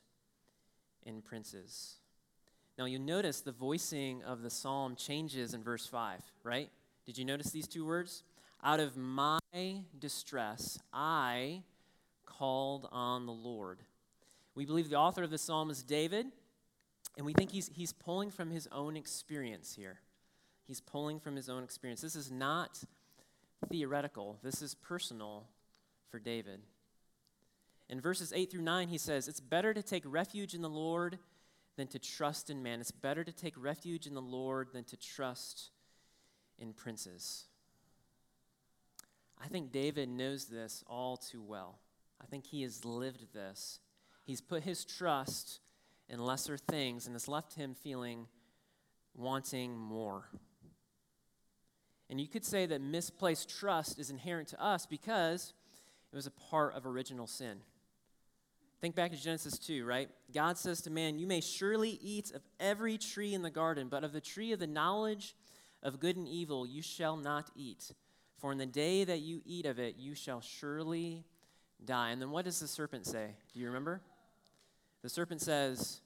in 1.04 1.22
princes. 1.22 1.96
Now, 2.78 2.84
you 2.84 2.98
notice 2.98 3.40
the 3.40 3.52
voicing 3.52 4.22
of 4.22 4.42
the 4.42 4.50
psalm 4.50 4.94
changes 4.94 5.52
in 5.52 5.62
verse 5.62 5.86
5, 5.86 6.20
right? 6.44 6.70
Did 7.06 7.18
you 7.18 7.24
notice 7.24 7.50
these 7.50 7.66
two 7.66 7.84
words? 7.84 8.22
Out 8.62 8.80
of 8.80 8.96
my 8.96 9.38
distress, 9.98 10.78
I 10.92 11.62
called 12.24 12.88
on 12.92 13.26
the 13.26 13.32
Lord. 13.32 13.80
We 14.54 14.64
believe 14.64 14.90
the 14.90 14.96
author 14.96 15.22
of 15.22 15.30
the 15.30 15.38
psalm 15.38 15.70
is 15.70 15.82
David, 15.82 16.26
and 17.16 17.26
we 17.26 17.32
think 17.32 17.50
he's, 17.50 17.70
he's 17.74 17.92
pulling 17.92 18.30
from 18.30 18.50
his 18.50 18.68
own 18.70 18.96
experience 18.96 19.74
here. 19.74 20.00
He's 20.66 20.80
pulling 20.80 21.18
from 21.18 21.34
his 21.34 21.48
own 21.48 21.64
experience. 21.64 22.00
This 22.00 22.14
is 22.14 22.30
not 22.30 22.84
theoretical, 23.68 24.38
this 24.42 24.62
is 24.62 24.74
personal 24.74 25.46
for 26.10 26.18
David. 26.18 26.60
In 27.88 28.00
verses 28.00 28.32
8 28.34 28.50
through 28.50 28.62
9, 28.62 28.88
he 28.88 28.98
says, 28.98 29.28
It's 29.28 29.40
better 29.40 29.72
to 29.72 29.82
take 29.82 30.02
refuge 30.06 30.54
in 30.54 30.62
the 30.62 30.68
Lord 30.68 31.18
than 31.76 31.86
to 31.88 31.98
trust 31.98 32.50
in 32.50 32.62
man. 32.62 32.80
It's 32.80 32.90
better 32.90 33.24
to 33.24 33.32
take 33.32 33.54
refuge 33.56 34.06
in 34.06 34.14
the 34.14 34.20
Lord 34.20 34.68
than 34.72 34.84
to 34.84 34.96
trust 34.96 35.70
in 36.58 36.72
princes. 36.72 37.46
I 39.42 39.46
think 39.48 39.72
David 39.72 40.08
knows 40.08 40.46
this 40.46 40.84
all 40.86 41.16
too 41.16 41.42
well. 41.42 41.78
I 42.20 42.26
think 42.26 42.46
he 42.46 42.62
has 42.62 42.84
lived 42.84 43.32
this. 43.32 43.78
He's 44.24 44.40
put 44.40 44.64
his 44.64 44.84
trust 44.84 45.60
in 46.08 46.18
lesser 46.18 46.58
things 46.58 47.06
and 47.06 47.14
has 47.14 47.28
left 47.28 47.54
him 47.54 47.74
feeling 47.74 48.26
wanting 49.14 49.76
more. 49.76 50.28
And 52.10 52.20
you 52.20 52.26
could 52.26 52.44
say 52.44 52.66
that 52.66 52.80
misplaced 52.80 53.50
trust 53.58 53.98
is 53.98 54.10
inherent 54.10 54.48
to 54.48 54.62
us 54.62 54.86
because 54.86 55.52
it 56.12 56.16
was 56.16 56.26
a 56.26 56.30
part 56.30 56.74
of 56.74 56.86
original 56.86 57.26
sin. 57.26 57.58
Think 58.80 58.94
back 58.94 59.10
to 59.10 59.16
Genesis 59.16 59.58
2, 59.58 59.84
right? 59.84 60.08
God 60.32 60.56
says 60.56 60.80
to 60.82 60.90
man, 60.90 61.18
You 61.18 61.26
may 61.26 61.40
surely 61.40 61.98
eat 62.00 62.30
of 62.32 62.42
every 62.60 62.96
tree 62.96 63.34
in 63.34 63.42
the 63.42 63.50
garden, 63.50 63.88
but 63.88 64.04
of 64.04 64.12
the 64.12 64.20
tree 64.20 64.52
of 64.52 64.60
the 64.60 64.66
knowledge 64.66 65.34
of 65.82 66.00
good 66.00 66.16
and 66.16 66.28
evil 66.28 66.66
you 66.66 66.80
shall 66.80 67.16
not 67.16 67.50
eat. 67.56 67.92
For 68.38 68.52
in 68.52 68.58
the 68.58 68.66
day 68.66 69.04
that 69.04 69.18
you 69.18 69.42
eat 69.44 69.66
of 69.66 69.80
it, 69.80 69.96
you 69.98 70.14
shall 70.14 70.40
surely 70.40 71.24
die. 71.84 72.10
And 72.10 72.22
then 72.22 72.30
what 72.30 72.44
does 72.44 72.60
the 72.60 72.68
serpent 72.68 73.04
say? 73.04 73.34
Do 73.52 73.60
you 73.60 73.66
remember? 73.66 74.00
The 75.02 75.08
serpent 75.08 75.40
says, 75.40 76.00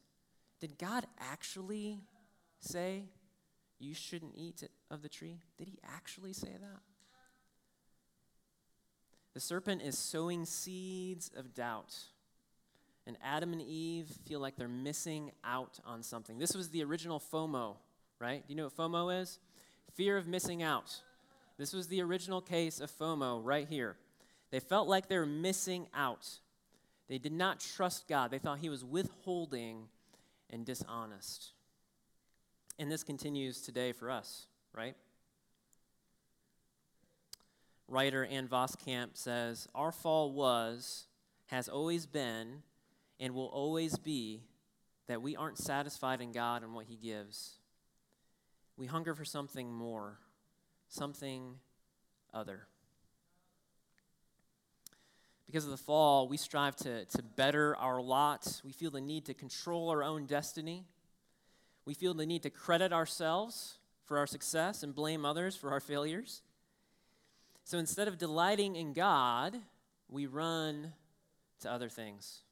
Did 0.60 0.78
God 0.78 1.06
actually 1.18 2.00
say 2.60 3.04
you 3.82 3.94
shouldn't 3.94 4.32
eat 4.36 4.62
of 4.90 5.02
the 5.02 5.08
tree? 5.08 5.40
Did 5.58 5.68
he 5.68 5.78
actually 5.84 6.32
say 6.32 6.50
that? 6.50 6.80
The 9.34 9.40
serpent 9.40 9.82
is 9.82 9.98
sowing 9.98 10.44
seeds 10.44 11.30
of 11.36 11.54
doubt. 11.54 11.96
And 13.06 13.16
Adam 13.22 13.52
and 13.52 13.62
Eve 13.62 14.06
feel 14.26 14.40
like 14.40 14.56
they're 14.56 14.68
missing 14.68 15.32
out 15.42 15.80
on 15.84 16.02
something. 16.02 16.38
This 16.38 16.54
was 16.54 16.68
the 16.68 16.84
original 16.84 17.20
FOMO, 17.32 17.76
right? 18.20 18.46
Do 18.46 18.52
you 18.52 18.56
know 18.56 18.64
what 18.64 18.76
FOMO 18.76 19.20
is? 19.20 19.38
Fear 19.94 20.18
of 20.18 20.28
missing 20.28 20.62
out. 20.62 21.00
This 21.58 21.72
was 21.72 21.88
the 21.88 22.02
original 22.02 22.40
case 22.40 22.80
of 22.80 22.90
FOMO 22.90 23.40
right 23.42 23.66
here. 23.68 23.96
They 24.50 24.60
felt 24.60 24.86
like 24.86 25.08
they 25.08 25.18
were 25.18 25.26
missing 25.26 25.88
out. 25.94 26.28
They 27.08 27.18
did 27.18 27.32
not 27.32 27.58
trust 27.58 28.06
God. 28.06 28.30
They 28.30 28.38
thought 28.38 28.58
He 28.58 28.68
was 28.68 28.84
withholding 28.84 29.88
and 30.50 30.64
dishonest. 30.64 31.52
And 32.78 32.90
this 32.90 33.04
continues 33.04 33.60
today 33.60 33.92
for 33.92 34.10
us, 34.10 34.46
right? 34.74 34.96
Writer 37.88 38.24
Ann 38.24 38.48
Voskamp 38.48 39.10
says, 39.14 39.68
Our 39.74 39.92
fall 39.92 40.32
was, 40.32 41.06
has 41.46 41.68
always 41.68 42.06
been, 42.06 42.62
and 43.20 43.34
will 43.34 43.46
always 43.46 43.98
be 43.98 44.42
that 45.08 45.20
we 45.20 45.36
aren't 45.36 45.58
satisfied 45.58 46.20
in 46.20 46.32
God 46.32 46.62
and 46.62 46.74
what 46.74 46.86
He 46.86 46.96
gives. 46.96 47.58
We 48.76 48.86
hunger 48.86 49.14
for 49.14 49.24
something 49.24 49.72
more, 49.72 50.18
something 50.88 51.56
other. 52.32 52.66
Because 55.46 55.64
of 55.64 55.70
the 55.70 55.76
fall, 55.76 56.28
we 56.28 56.38
strive 56.38 56.76
to, 56.76 57.04
to 57.04 57.22
better 57.22 57.76
our 57.76 58.00
lot. 58.00 58.62
We 58.64 58.72
feel 58.72 58.90
the 58.90 59.02
need 59.02 59.26
to 59.26 59.34
control 59.34 59.90
our 59.90 60.02
own 60.02 60.24
destiny. 60.24 60.86
We 61.84 61.94
feel 61.94 62.14
the 62.14 62.26
need 62.26 62.42
to 62.42 62.50
credit 62.50 62.92
ourselves 62.92 63.78
for 64.04 64.18
our 64.18 64.26
success 64.26 64.82
and 64.82 64.94
blame 64.94 65.24
others 65.24 65.56
for 65.56 65.70
our 65.70 65.80
failures. 65.80 66.42
So 67.64 67.78
instead 67.78 68.08
of 68.08 68.18
delighting 68.18 68.76
in 68.76 68.92
God, 68.92 69.56
we 70.08 70.26
run 70.26 70.92
to 71.60 71.70
other 71.70 71.88
things. 71.88 72.42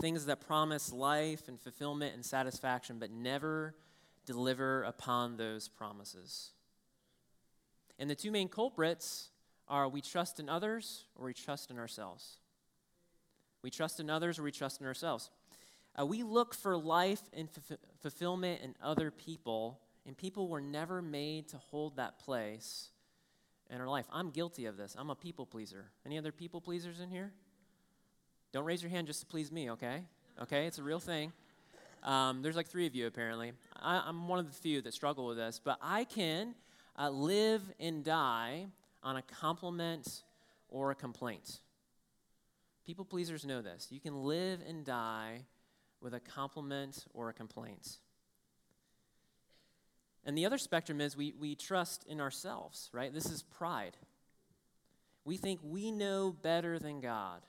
Things 0.00 0.26
that 0.26 0.40
promise 0.40 0.92
life 0.92 1.48
and 1.48 1.60
fulfillment 1.60 2.14
and 2.14 2.24
satisfaction, 2.24 2.98
but 2.98 3.10
never 3.10 3.74
deliver 4.26 4.82
upon 4.82 5.36
those 5.36 5.68
promises. 5.68 6.50
And 7.98 8.08
the 8.10 8.14
two 8.14 8.30
main 8.30 8.48
culprits 8.48 9.28
are 9.68 9.88
we 9.88 10.00
trust 10.00 10.40
in 10.40 10.48
others 10.48 11.04
or 11.14 11.26
we 11.26 11.34
trust 11.34 11.70
in 11.70 11.78
ourselves. 11.78 12.38
We 13.62 13.70
trust 13.70 14.00
in 14.00 14.10
others 14.10 14.38
or 14.38 14.42
we 14.42 14.50
trust 14.50 14.80
in 14.80 14.86
ourselves. 14.86 15.30
Uh, 15.98 16.06
we 16.06 16.22
look 16.22 16.54
for 16.54 16.76
life 16.76 17.20
and 17.32 17.48
f- 17.70 17.78
fulfillment 18.00 18.62
in 18.62 18.74
other 18.82 19.10
people, 19.10 19.80
and 20.06 20.16
people 20.16 20.48
were 20.48 20.60
never 20.60 21.02
made 21.02 21.48
to 21.48 21.58
hold 21.58 21.96
that 21.96 22.18
place 22.18 22.88
in 23.70 23.80
our 23.80 23.88
life. 23.88 24.06
I'm 24.12 24.30
guilty 24.30 24.66
of 24.66 24.76
this. 24.76 24.96
I'm 24.98 25.10
a 25.10 25.14
people 25.14 25.46
pleaser. 25.46 25.86
Any 26.06 26.18
other 26.18 26.32
people 26.32 26.60
pleasers 26.60 27.00
in 27.00 27.10
here? 27.10 27.32
Don't 28.52 28.64
raise 28.64 28.82
your 28.82 28.90
hand 28.90 29.06
just 29.06 29.20
to 29.20 29.26
please 29.26 29.50
me, 29.50 29.70
okay? 29.70 30.02
Okay, 30.40 30.66
it's 30.66 30.78
a 30.78 30.82
real 30.82 31.00
thing. 31.00 31.32
Um, 32.02 32.42
there's 32.42 32.56
like 32.56 32.66
three 32.66 32.86
of 32.86 32.94
you 32.94 33.06
apparently. 33.06 33.52
I, 33.76 34.08
am 34.08 34.28
one 34.28 34.38
of 34.38 34.46
the 34.46 34.52
few 34.52 34.82
that 34.82 34.92
struggle 34.92 35.26
with 35.26 35.36
this, 35.36 35.60
but 35.62 35.78
I 35.80 36.04
can 36.04 36.54
uh, 36.98 37.10
live 37.10 37.62
and 37.78 38.02
die 38.02 38.66
on 39.02 39.16
a 39.16 39.22
compliment 39.22 40.22
or 40.68 40.90
a 40.90 40.94
complaint. 40.94 41.60
People 42.84 43.04
pleasers 43.04 43.44
know 43.44 43.62
this. 43.62 43.88
You 43.90 44.00
can 44.00 44.24
live 44.24 44.60
and 44.66 44.84
die 44.84 45.42
with 46.02 46.14
a 46.14 46.20
compliment 46.20 47.06
or 47.14 47.28
a 47.28 47.32
complaint. 47.32 47.98
And 50.24 50.36
the 50.36 50.46
other 50.46 50.58
spectrum 50.58 51.00
is 51.00 51.16
we, 51.16 51.34
we 51.38 51.54
trust 51.54 52.04
in 52.08 52.20
ourselves, 52.20 52.90
right? 52.92 53.12
This 53.12 53.26
is 53.26 53.42
pride. 53.42 53.96
We 55.24 55.36
think 55.36 55.60
we 55.62 55.90
know 55.90 56.34
better 56.42 56.78
than 56.78 57.00
God. 57.00 57.42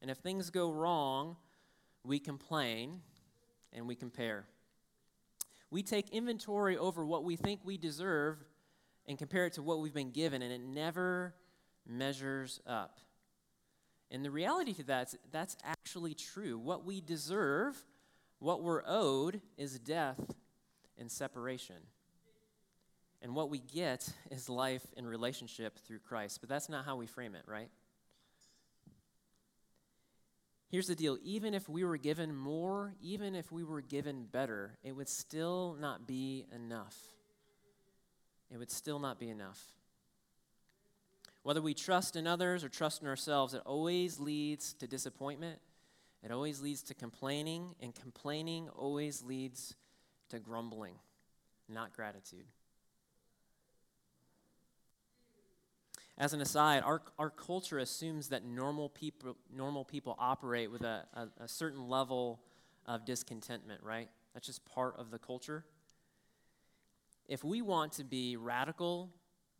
And 0.00 0.10
if 0.10 0.18
things 0.18 0.50
go 0.50 0.70
wrong, 0.70 1.36
we 2.04 2.18
complain 2.18 3.00
and 3.72 3.86
we 3.86 3.94
compare. 3.94 4.46
We 5.70 5.82
take 5.82 6.10
inventory 6.10 6.76
over 6.76 7.04
what 7.04 7.24
we 7.24 7.36
think 7.36 7.60
we 7.64 7.78
deserve 7.78 8.44
and 9.06 9.18
compare 9.18 9.46
it 9.46 9.54
to 9.54 9.62
what 9.62 9.80
we've 9.80 9.94
been 9.94 10.10
given, 10.10 10.42
and 10.42 10.52
it 10.52 10.60
never 10.60 11.34
measures 11.86 12.60
up. 12.66 13.00
And 14.10 14.24
the 14.24 14.30
reality 14.30 14.74
to 14.74 14.82
that 14.84 15.08
is 15.08 15.18
that's 15.32 15.56
actually 15.64 16.14
true. 16.14 16.58
What 16.58 16.84
we 16.84 17.00
deserve, 17.00 17.82
what 18.42 18.62
we're 18.62 18.82
owed, 18.86 19.40
is 19.56 19.78
death 19.78 20.20
and 20.98 21.10
separation. 21.10 21.76
And 23.22 23.36
what 23.36 23.50
we 23.50 23.60
get 23.60 24.08
is 24.30 24.48
life 24.48 24.84
and 24.96 25.06
relationship 25.06 25.78
through 25.78 26.00
Christ. 26.00 26.40
But 26.40 26.48
that's 26.48 26.68
not 26.68 26.84
how 26.84 26.96
we 26.96 27.06
frame 27.06 27.36
it, 27.36 27.44
right? 27.46 27.68
Here's 30.70 30.88
the 30.88 30.96
deal 30.96 31.18
even 31.22 31.54
if 31.54 31.68
we 31.68 31.84
were 31.84 31.98
given 31.98 32.34
more, 32.34 32.94
even 33.00 33.34
if 33.36 33.52
we 33.52 33.62
were 33.62 33.82
given 33.82 34.24
better, 34.24 34.76
it 34.82 34.92
would 34.92 35.08
still 35.08 35.76
not 35.78 36.06
be 36.06 36.46
enough. 36.52 36.96
It 38.50 38.58
would 38.58 38.70
still 38.70 38.98
not 38.98 39.20
be 39.20 39.28
enough. 39.28 39.60
Whether 41.42 41.62
we 41.62 41.74
trust 41.74 42.16
in 42.16 42.26
others 42.26 42.64
or 42.64 42.68
trust 42.68 43.02
in 43.02 43.08
ourselves, 43.08 43.54
it 43.54 43.62
always 43.64 44.18
leads 44.18 44.72
to 44.74 44.86
disappointment. 44.86 45.58
It 46.24 46.30
always 46.30 46.60
leads 46.60 46.82
to 46.84 46.94
complaining, 46.94 47.74
and 47.80 47.94
complaining 47.94 48.68
always 48.76 49.22
leads 49.22 49.74
to 50.28 50.38
grumbling, 50.38 50.94
not 51.68 51.94
gratitude. 51.94 52.46
As 56.18 56.32
an 56.32 56.40
aside, 56.40 56.82
our, 56.84 57.02
our 57.18 57.30
culture 57.30 57.78
assumes 57.78 58.28
that 58.28 58.44
normal 58.44 58.88
people, 58.88 59.36
normal 59.52 59.84
people 59.84 60.14
operate 60.18 60.70
with 60.70 60.82
a, 60.82 61.04
a, 61.14 61.44
a 61.44 61.48
certain 61.48 61.88
level 61.88 62.40
of 62.86 63.04
discontentment, 63.04 63.82
right? 63.82 64.08
That's 64.34 64.46
just 64.46 64.64
part 64.64 64.94
of 64.98 65.10
the 65.10 65.18
culture. 65.18 65.64
If 67.28 67.42
we 67.42 67.62
want 67.62 67.92
to 67.94 68.04
be 68.04 68.36
radical, 68.36 69.10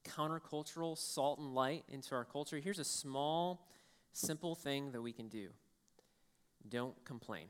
countercultural, 0.04 0.96
salt 0.96 1.38
and 1.38 1.54
light 1.54 1.84
into 1.88 2.14
our 2.14 2.24
culture, 2.24 2.58
here's 2.58 2.78
a 2.78 2.84
small, 2.84 3.66
simple 4.12 4.54
thing 4.54 4.92
that 4.92 5.00
we 5.00 5.12
can 5.12 5.28
do 5.28 5.48
don't 6.68 7.02
complain. 7.04 7.46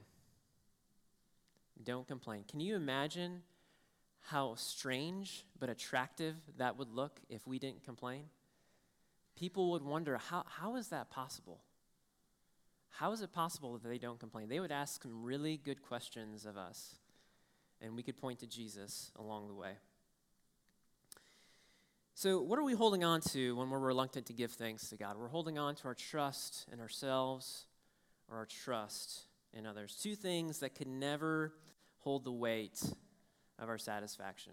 Don't 1.82 2.06
complain. 2.06 2.44
Can 2.48 2.60
you 2.60 2.76
imagine 2.76 3.42
how 4.20 4.54
strange 4.54 5.44
but 5.58 5.68
attractive 5.68 6.36
that 6.58 6.78
would 6.78 6.92
look 6.92 7.20
if 7.28 7.46
we 7.46 7.58
didn't 7.58 7.84
complain? 7.84 8.24
people 9.36 9.70
would 9.72 9.82
wonder 9.82 10.18
how, 10.18 10.44
how 10.46 10.76
is 10.76 10.88
that 10.88 11.10
possible? 11.10 11.60
How 12.90 13.12
is 13.12 13.22
it 13.22 13.32
possible 13.32 13.72
that 13.72 13.88
they 13.88 13.98
don't 13.98 14.20
complain? 14.20 14.48
They 14.48 14.60
would 14.60 14.72
ask 14.72 15.02
some 15.02 15.22
really 15.22 15.56
good 15.56 15.82
questions 15.82 16.44
of 16.44 16.56
us, 16.56 16.96
and 17.80 17.96
we 17.96 18.02
could 18.02 18.16
point 18.16 18.40
to 18.40 18.46
Jesus 18.46 19.10
along 19.16 19.48
the 19.48 19.54
way. 19.54 19.72
So, 22.14 22.40
what 22.42 22.58
are 22.58 22.62
we 22.62 22.74
holding 22.74 23.02
on 23.02 23.20
to 23.32 23.56
when 23.56 23.70
we're 23.70 23.78
reluctant 23.78 24.26
to 24.26 24.34
give 24.34 24.52
thanks 24.52 24.90
to 24.90 24.96
God? 24.96 25.16
We're 25.16 25.28
holding 25.28 25.58
on 25.58 25.74
to 25.76 25.84
our 25.86 25.94
trust 25.94 26.66
in 26.70 26.78
ourselves 26.78 27.64
or 28.32 28.38
our 28.38 28.46
trust 28.46 29.24
in 29.52 29.66
others. 29.66 29.98
Two 30.02 30.14
things 30.14 30.60
that 30.60 30.74
could 30.74 30.86
never 30.86 31.52
hold 31.98 32.24
the 32.24 32.32
weight 32.32 32.82
of 33.58 33.68
our 33.68 33.78
satisfaction. 33.78 34.52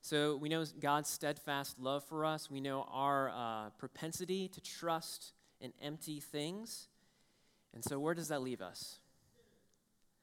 So 0.00 0.36
we 0.36 0.48
know 0.48 0.64
God's 0.80 1.08
steadfast 1.08 1.78
love 1.78 2.02
for 2.04 2.24
us. 2.24 2.50
We 2.50 2.60
know 2.60 2.88
our 2.90 3.30
uh, 3.30 3.70
propensity 3.78 4.48
to 4.48 4.60
trust 4.60 5.32
in 5.60 5.72
empty 5.80 6.18
things. 6.18 6.88
And 7.74 7.84
so, 7.84 8.00
where 8.00 8.14
does 8.14 8.28
that 8.28 8.42
leave 8.42 8.60
us? 8.60 8.98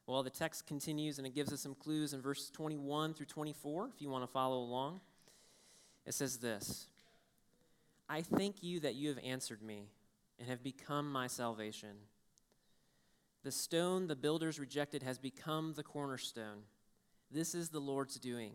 Well, 0.05 0.23
the 0.23 0.29
text 0.29 0.67
continues 0.67 1.19
and 1.19 1.27
it 1.27 1.33
gives 1.35 1.53
us 1.53 1.61
some 1.61 1.75
clues 1.75 2.13
in 2.13 2.21
verses 2.21 2.49
21 2.49 3.13
through 3.13 3.27
24, 3.27 3.91
if 3.95 4.01
you 4.01 4.09
want 4.09 4.23
to 4.23 4.31
follow 4.31 4.57
along. 4.57 4.99
It 6.05 6.13
says 6.13 6.37
this 6.37 6.87
I 8.09 8.21
thank 8.21 8.63
you 8.63 8.79
that 8.81 8.95
you 8.95 9.09
have 9.09 9.19
answered 9.23 9.61
me 9.61 9.89
and 10.39 10.47
have 10.49 10.63
become 10.63 11.11
my 11.11 11.27
salvation. 11.27 11.95
The 13.43 13.51
stone 13.51 14.07
the 14.07 14.15
builders 14.15 14.59
rejected 14.59 15.03
has 15.03 15.17
become 15.17 15.73
the 15.73 15.83
cornerstone. 15.83 16.63
This 17.31 17.53
is 17.53 17.69
the 17.69 17.79
Lord's 17.79 18.15
doing. 18.19 18.53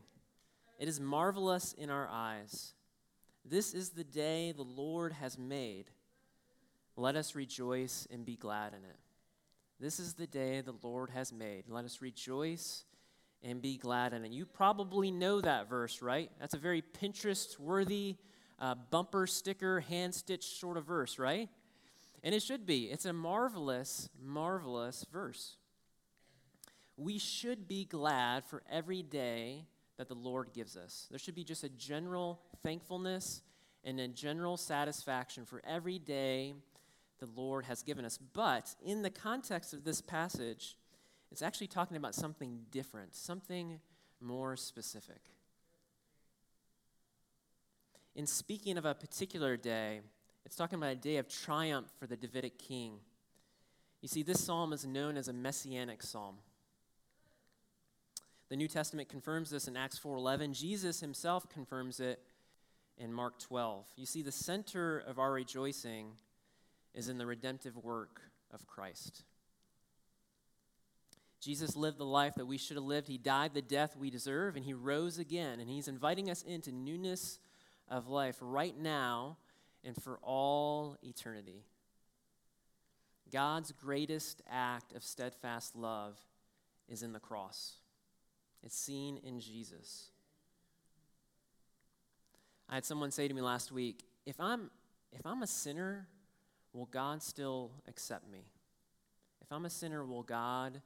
It 0.78 0.88
is 0.88 1.00
marvelous 1.00 1.74
in 1.74 1.90
our 1.90 2.08
eyes. 2.10 2.74
This 3.44 3.74
is 3.74 3.90
the 3.90 4.04
day 4.04 4.52
the 4.52 4.62
Lord 4.62 5.12
has 5.12 5.38
made. 5.38 5.90
Let 6.96 7.16
us 7.16 7.34
rejoice 7.34 8.06
and 8.10 8.24
be 8.24 8.36
glad 8.36 8.72
in 8.72 8.84
it. 8.84 8.96
This 9.80 9.98
is 9.98 10.14
the 10.14 10.26
day 10.26 10.60
the 10.60 10.74
Lord 10.82 11.10
has 11.10 11.32
made. 11.32 11.64
Let 11.68 11.84
us 11.84 12.00
rejoice 12.00 12.84
and 13.42 13.60
be 13.60 13.76
glad 13.76 14.12
in 14.12 14.24
it. 14.24 14.30
You 14.30 14.46
probably 14.46 15.10
know 15.10 15.40
that 15.40 15.68
verse, 15.68 16.00
right? 16.00 16.30
That's 16.38 16.54
a 16.54 16.58
very 16.58 16.82
Pinterest 16.82 17.58
worthy, 17.58 18.16
uh, 18.62 18.76
bumper 18.90 19.26
sticker, 19.26 19.80
hand 19.80 20.14
stitched 20.14 20.58
sort 20.58 20.76
of 20.76 20.86
verse, 20.86 21.18
right? 21.18 21.48
And 22.22 22.32
it 22.34 22.42
should 22.42 22.64
be. 22.64 22.84
It's 22.84 23.04
a 23.04 23.12
marvelous, 23.12 24.08
marvelous 24.24 25.04
verse. 25.12 25.56
We 26.96 27.18
should 27.18 27.66
be 27.66 27.84
glad 27.84 28.44
for 28.44 28.62
every 28.70 29.02
day 29.02 29.66
that 29.98 30.06
the 30.06 30.14
Lord 30.14 30.52
gives 30.54 30.76
us. 30.76 31.08
There 31.10 31.18
should 31.18 31.34
be 31.34 31.42
just 31.42 31.64
a 31.64 31.68
general 31.70 32.40
thankfulness 32.62 33.42
and 33.82 33.98
a 33.98 34.06
general 34.06 34.56
satisfaction 34.56 35.44
for 35.44 35.60
every 35.66 35.98
day 35.98 36.54
the 37.18 37.28
Lord 37.34 37.64
has 37.64 37.82
given 37.82 38.04
us. 38.04 38.16
But 38.32 38.76
in 38.84 39.02
the 39.02 39.10
context 39.10 39.74
of 39.74 39.82
this 39.82 40.00
passage, 40.00 40.76
it's 41.32 41.42
actually 41.42 41.66
talking 41.66 41.96
about 41.96 42.14
something 42.14 42.60
different, 42.70 43.16
something 43.16 43.80
more 44.20 44.56
specific. 44.56 45.20
In 48.14 48.26
speaking 48.26 48.76
of 48.76 48.84
a 48.84 48.94
particular 48.94 49.56
day, 49.56 50.00
it's 50.44 50.56
talking 50.56 50.78
about 50.78 50.92
a 50.92 50.96
day 50.96 51.16
of 51.16 51.28
triumph 51.28 51.88
for 51.98 52.06
the 52.06 52.16
Davidic 52.16 52.58
king. 52.58 52.94
You 54.00 54.08
see, 54.08 54.22
this 54.22 54.44
psalm 54.44 54.72
is 54.72 54.84
known 54.84 55.16
as 55.16 55.28
a 55.28 55.32
messianic 55.32 56.02
psalm. 56.02 56.36
The 58.48 58.56
New 58.56 58.68
Testament 58.68 59.08
confirms 59.08 59.48
this 59.48 59.66
in 59.66 59.76
Acts 59.76 59.98
4:11. 59.98 60.52
Jesus 60.52 61.00
himself 61.00 61.48
confirms 61.48 62.00
it 62.00 62.22
in 62.98 63.12
Mark 63.12 63.38
12. 63.38 63.86
You 63.96 64.04
see 64.04 64.20
the 64.20 64.32
center 64.32 64.98
of 64.98 65.18
our 65.18 65.32
rejoicing 65.32 66.18
is 66.92 67.08
in 67.08 67.16
the 67.16 67.24
redemptive 67.24 67.76
work 67.78 68.20
of 68.50 68.66
Christ. 68.66 69.24
Jesus 71.40 71.74
lived 71.74 71.98
the 71.98 72.04
life 72.04 72.34
that 72.34 72.46
we 72.46 72.58
should 72.58 72.76
have 72.76 72.84
lived. 72.84 73.08
He 73.08 73.18
died 73.18 73.54
the 73.54 73.62
death 73.62 73.96
we 73.96 74.10
deserve, 74.10 74.54
and 74.54 74.64
he 74.64 74.74
rose 74.74 75.18
again. 75.18 75.58
And 75.58 75.70
he's 75.70 75.88
inviting 75.88 76.30
us 76.30 76.42
into 76.42 76.70
newness 76.70 77.38
of 77.92 78.08
life 78.08 78.36
right 78.40 78.76
now 78.76 79.36
and 79.84 79.94
for 80.02 80.18
all 80.22 80.96
eternity. 81.02 81.62
God's 83.30 83.70
greatest 83.72 84.42
act 84.50 84.94
of 84.94 85.04
steadfast 85.04 85.76
love 85.76 86.18
is 86.88 87.02
in 87.02 87.12
the 87.12 87.20
cross. 87.20 87.74
It's 88.62 88.76
seen 88.76 89.18
in 89.18 89.40
Jesus. 89.40 90.10
I 92.68 92.74
had 92.74 92.84
someone 92.86 93.10
say 93.10 93.28
to 93.28 93.34
me 93.34 93.42
last 93.42 93.70
week, 93.70 94.04
if 94.24 94.40
I'm 94.40 94.70
if 95.12 95.26
I'm 95.26 95.42
a 95.42 95.46
sinner, 95.46 96.08
will 96.72 96.86
God 96.86 97.22
still 97.22 97.72
accept 97.86 98.30
me? 98.30 98.46
If 99.42 99.52
I'm 99.52 99.66
a 99.66 99.70
sinner, 99.70 100.02
will 100.04 100.22
God 100.22 100.80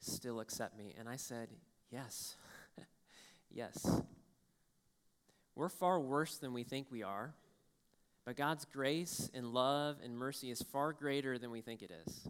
still 0.00 0.40
accept 0.40 0.76
me? 0.76 0.94
And 0.98 1.08
I 1.08 1.16
said, 1.16 1.48
yes. 1.90 2.36
yes. 3.50 4.02
We're 5.54 5.68
far 5.68 6.00
worse 6.00 6.36
than 6.38 6.52
we 6.52 6.64
think 6.64 6.86
we 6.90 7.02
are, 7.02 7.34
but 8.24 8.36
God's 8.36 8.64
grace 8.64 9.30
and 9.34 9.52
love 9.52 9.96
and 10.04 10.16
mercy 10.16 10.50
is 10.50 10.62
far 10.62 10.92
greater 10.92 11.38
than 11.38 11.50
we 11.50 11.60
think 11.60 11.82
it 11.82 11.90
is. 12.06 12.28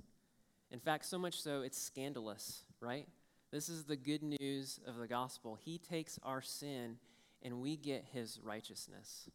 In 0.70 0.80
fact, 0.80 1.04
so 1.04 1.18
much 1.18 1.40
so, 1.40 1.62
it's 1.62 1.80
scandalous, 1.80 2.64
right? 2.80 3.06
This 3.50 3.68
is 3.68 3.84
the 3.84 3.96
good 3.96 4.22
news 4.22 4.78
of 4.86 4.96
the 4.96 5.08
gospel. 5.08 5.58
He 5.64 5.78
takes 5.78 6.18
our 6.22 6.40
sin 6.40 6.96
and 7.42 7.60
we 7.60 7.76
get 7.76 8.04
his 8.12 8.38
righteousness. 8.42 9.28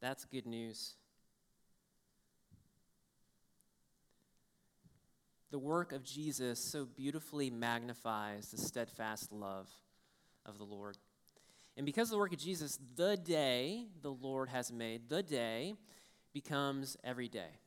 That's 0.00 0.24
good 0.24 0.46
news. 0.46 0.94
The 5.50 5.58
work 5.58 5.92
of 5.92 6.04
Jesus 6.04 6.58
so 6.58 6.84
beautifully 6.84 7.50
magnifies 7.50 8.50
the 8.50 8.58
steadfast 8.58 9.32
love 9.32 9.68
of 10.46 10.58
the 10.58 10.64
Lord. 10.64 10.96
And 11.80 11.86
because 11.86 12.08
of 12.08 12.10
the 12.10 12.18
work 12.18 12.34
of 12.34 12.38
Jesus, 12.38 12.78
the 12.94 13.16
day 13.16 13.86
the 14.02 14.12
Lord 14.12 14.50
has 14.50 14.70
made, 14.70 15.08
the 15.08 15.22
day 15.22 15.76
becomes 16.34 16.98
every 17.02 17.26
day. 17.26 17.58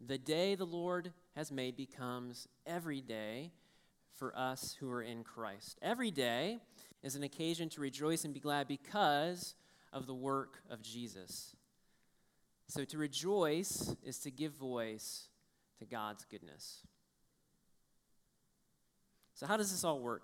The 0.00 0.16
day 0.16 0.54
the 0.54 0.64
Lord 0.64 1.12
has 1.36 1.52
made 1.52 1.76
becomes 1.76 2.48
every 2.66 3.02
day 3.02 3.52
for 4.16 4.34
us 4.34 4.78
who 4.80 4.90
are 4.90 5.02
in 5.02 5.24
Christ. 5.24 5.78
Every 5.82 6.10
day 6.10 6.60
is 7.02 7.16
an 7.16 7.22
occasion 7.22 7.68
to 7.68 7.82
rejoice 7.82 8.24
and 8.24 8.32
be 8.32 8.40
glad 8.40 8.66
because 8.66 9.54
of 9.92 10.06
the 10.06 10.14
work 10.14 10.62
of 10.70 10.80
Jesus. 10.80 11.54
So 12.66 12.86
to 12.86 12.96
rejoice 12.96 13.94
is 14.02 14.20
to 14.20 14.30
give 14.30 14.54
voice 14.54 15.28
to 15.80 15.84
God's 15.84 16.24
goodness. 16.24 16.78
So, 19.34 19.44
how 19.44 19.58
does 19.58 19.70
this 19.70 19.84
all 19.84 20.00
work? 20.00 20.22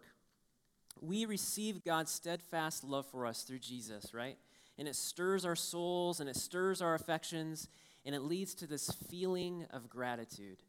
We 1.05 1.27
receive 1.27 1.85
God's 1.85 2.11
steadfast 2.11 2.83
love 2.83 3.07
for 3.07 3.27
us 3.27 3.43
through 3.43 3.59
Jesus, 3.59 4.15
right? 4.15 4.39
And 4.79 4.89
it 4.89 4.97
stirs 4.97 5.45
our 5.45 5.57
souls 5.57 6.21
and 6.21 6.31
it 6.31 6.37
stirs 6.37 6.81
our 6.81 6.95
affections 6.95 7.69
and 8.07 8.15
it 8.15 8.23
leads 8.23 8.55
to 8.57 8.67
this 8.67 8.91
feeling 9.11 9.67
of 9.71 9.91
gratitude. 9.91 10.63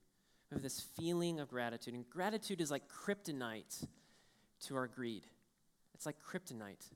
We 0.51 0.55
have 0.55 0.61
this 0.61 0.81
feeling 0.97 1.39
of 1.39 1.49
gratitude. 1.49 1.93
And 1.93 2.09
gratitude 2.09 2.59
is 2.59 2.69
like 2.69 2.83
kryptonite 2.89 3.87
to 4.67 4.75
our 4.75 4.87
greed. 4.87 5.23
It's 5.93 6.05
like 6.05 6.17
kryptonite. 6.21 6.89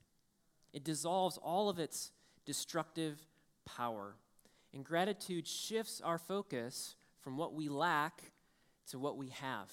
It 0.73 0.83
dissolves 0.83 1.37
all 1.37 1.69
of 1.69 1.79
its 1.79 2.11
destructive 2.45 3.25
power. 3.65 4.15
And 4.73 4.83
gratitude 4.83 5.47
shifts 5.47 6.01
our 6.03 6.17
focus 6.17 6.95
from 7.21 7.37
what 7.37 7.53
we 7.53 7.69
lack 7.69 8.21
to 8.89 8.99
what 8.99 9.17
we 9.17 9.29
have. 9.29 9.71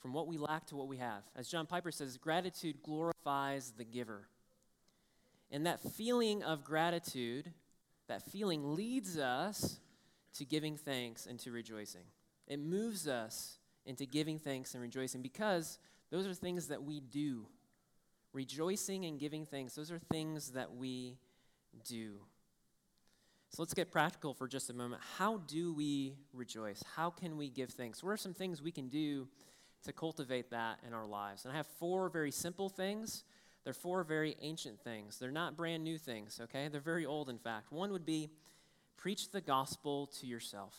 From 0.00 0.12
what 0.12 0.26
we 0.26 0.38
lack 0.38 0.66
to 0.66 0.76
what 0.76 0.88
we 0.88 0.98
have. 0.98 1.22
As 1.34 1.48
John 1.48 1.66
Piper 1.66 1.90
says, 1.90 2.16
gratitude 2.16 2.82
glorifies 2.82 3.72
the 3.76 3.84
giver. 3.84 4.28
And 5.50 5.66
that 5.66 5.80
feeling 5.80 6.42
of 6.42 6.64
gratitude, 6.64 7.52
that 8.08 8.22
feeling 8.22 8.74
leads 8.74 9.18
us 9.18 9.80
to 10.34 10.44
giving 10.44 10.76
thanks 10.76 11.26
and 11.26 11.38
to 11.40 11.50
rejoicing. 11.50 12.04
It 12.46 12.60
moves 12.60 13.08
us 13.08 13.58
into 13.84 14.06
giving 14.06 14.38
thanks 14.38 14.74
and 14.74 14.82
rejoicing 14.82 15.22
because 15.22 15.78
those 16.10 16.26
are 16.26 16.34
things 16.34 16.68
that 16.68 16.82
we 16.82 17.00
do. 17.00 17.46
Rejoicing 18.32 19.06
and 19.06 19.18
giving 19.18 19.46
thanks, 19.46 19.74
those 19.74 19.90
are 19.90 19.98
things 19.98 20.50
that 20.50 20.74
we 20.74 21.16
do. 21.88 22.18
So 23.50 23.62
let's 23.62 23.74
get 23.74 23.90
practical 23.90 24.34
for 24.34 24.46
just 24.46 24.70
a 24.70 24.74
moment. 24.74 25.02
How 25.16 25.38
do 25.38 25.72
we 25.72 26.16
rejoice? 26.34 26.82
How 26.94 27.10
can 27.10 27.36
we 27.36 27.48
give 27.48 27.70
thanks? 27.70 28.02
What 28.02 28.10
are 28.10 28.16
some 28.16 28.34
things 28.34 28.60
we 28.60 28.72
can 28.72 28.88
do 28.88 29.28
to 29.86 29.92
cultivate 29.92 30.50
that 30.50 30.78
in 30.86 30.92
our 30.92 31.06
lives? 31.06 31.44
And 31.44 31.52
I 31.52 31.56
have 31.56 31.66
four 31.66 32.08
very 32.08 32.30
simple 32.30 32.68
things. 32.68 33.24
They're 33.64 33.72
four 33.72 34.04
very 34.04 34.36
ancient 34.42 34.80
things. 34.80 35.18
They're 35.18 35.32
not 35.32 35.56
brand 35.56 35.82
new 35.82 35.98
things, 35.98 36.40
okay? 36.44 36.68
They're 36.68 36.80
very 36.80 37.04
old, 37.04 37.28
in 37.28 37.38
fact. 37.38 37.72
One 37.72 37.90
would 37.90 38.06
be 38.06 38.30
preach 38.96 39.30
the 39.30 39.40
gospel 39.40 40.06
to 40.20 40.26
yourself. 40.26 40.74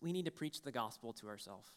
We 0.00 0.12
need 0.12 0.24
to 0.24 0.30
preach 0.30 0.62
the 0.62 0.72
gospel 0.72 1.12
to 1.14 1.28
ourselves. 1.28 1.70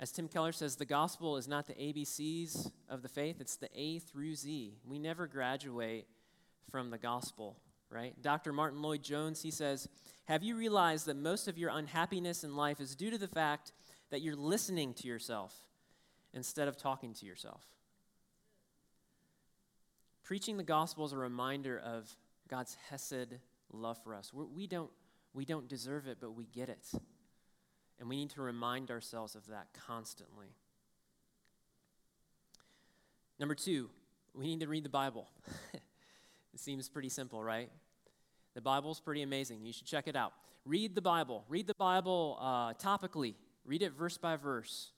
As 0.00 0.12
Tim 0.12 0.28
Keller 0.28 0.52
says, 0.52 0.76
the 0.76 0.84
gospel 0.84 1.36
is 1.36 1.48
not 1.48 1.66
the 1.66 1.74
ABCs 1.74 2.70
of 2.88 3.02
the 3.02 3.08
faith, 3.08 3.40
it's 3.40 3.56
the 3.56 3.68
A 3.74 3.98
through 3.98 4.36
Z. 4.36 4.76
We 4.86 4.98
never 4.98 5.26
graduate 5.26 6.06
from 6.70 6.90
the 6.90 6.98
gospel, 6.98 7.56
right? 7.90 8.14
Dr. 8.22 8.52
Martyn 8.52 8.80
Lloyd-Jones, 8.80 9.42
he 9.42 9.50
says, 9.50 9.88
Have 10.26 10.44
you 10.44 10.56
realized 10.56 11.06
that 11.06 11.16
most 11.16 11.48
of 11.48 11.58
your 11.58 11.70
unhappiness 11.70 12.44
in 12.44 12.54
life 12.54 12.80
is 12.80 12.94
due 12.94 13.10
to 13.10 13.18
the 13.18 13.28
fact 13.28 13.72
that 14.10 14.22
you're 14.22 14.36
listening 14.36 14.94
to 14.94 15.08
yourself 15.08 15.54
instead 16.32 16.68
of 16.68 16.76
talking 16.76 17.14
to 17.14 17.26
yourself? 17.26 17.62
Preaching 20.24 20.56
the 20.56 20.62
gospel 20.62 21.06
is 21.06 21.12
a 21.12 21.16
reminder 21.16 21.78
of 21.78 22.14
God's 22.48 22.76
Hesed 22.90 23.38
love 23.72 23.98
for 24.02 24.14
us. 24.14 24.32
We, 24.32 24.66
don't, 24.66 24.90
we 25.32 25.44
don't 25.44 25.68
deserve 25.68 26.06
it, 26.06 26.18
but 26.20 26.32
we 26.32 26.46
get 26.46 26.68
it. 26.68 26.86
And 27.98 28.08
we 28.08 28.16
need 28.16 28.30
to 28.30 28.42
remind 28.42 28.90
ourselves 28.90 29.34
of 29.34 29.46
that 29.46 29.68
constantly. 29.86 30.48
Number 33.38 33.54
two, 33.54 33.88
we 34.34 34.46
need 34.46 34.60
to 34.60 34.68
read 34.68 34.84
the 34.84 34.90
Bible. 34.90 35.28
it 35.74 36.60
seems 36.60 36.88
pretty 36.88 37.08
simple, 37.08 37.42
right? 37.42 37.70
The 38.54 38.60
Bible's 38.60 39.00
pretty 39.00 39.22
amazing. 39.22 39.64
You 39.64 39.72
should 39.72 39.86
check 39.86 40.08
it 40.08 40.16
out. 40.16 40.32
Read 40.64 40.94
the 40.94 41.02
Bible. 41.02 41.44
Read 41.48 41.66
the 41.66 41.74
Bible 41.74 42.38
uh, 42.40 42.74
topically. 42.74 43.34
Read 43.68 43.82
it 43.82 43.92
verse 43.92 44.18
by 44.18 44.34
verse. 44.34 44.90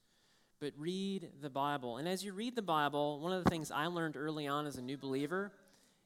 But 0.61 0.73
read 0.79 1.29
the 1.43 1.51
Bible. 1.51 1.99
And 1.99 2.09
as 2.09 2.25
you 2.25 2.33
read 2.33 2.57
the 2.57 2.63
Bible, 2.63 3.21
one 3.21 3.33
of 3.33 3.45
the 3.45 3.51
things 3.51 3.71
I 3.71 3.87
learned 3.87 4.17
early 4.17 4.47
on 4.47 4.67
as 4.67 4.77
a 4.77 4.83
new 4.83 4.97
believer 4.97 5.53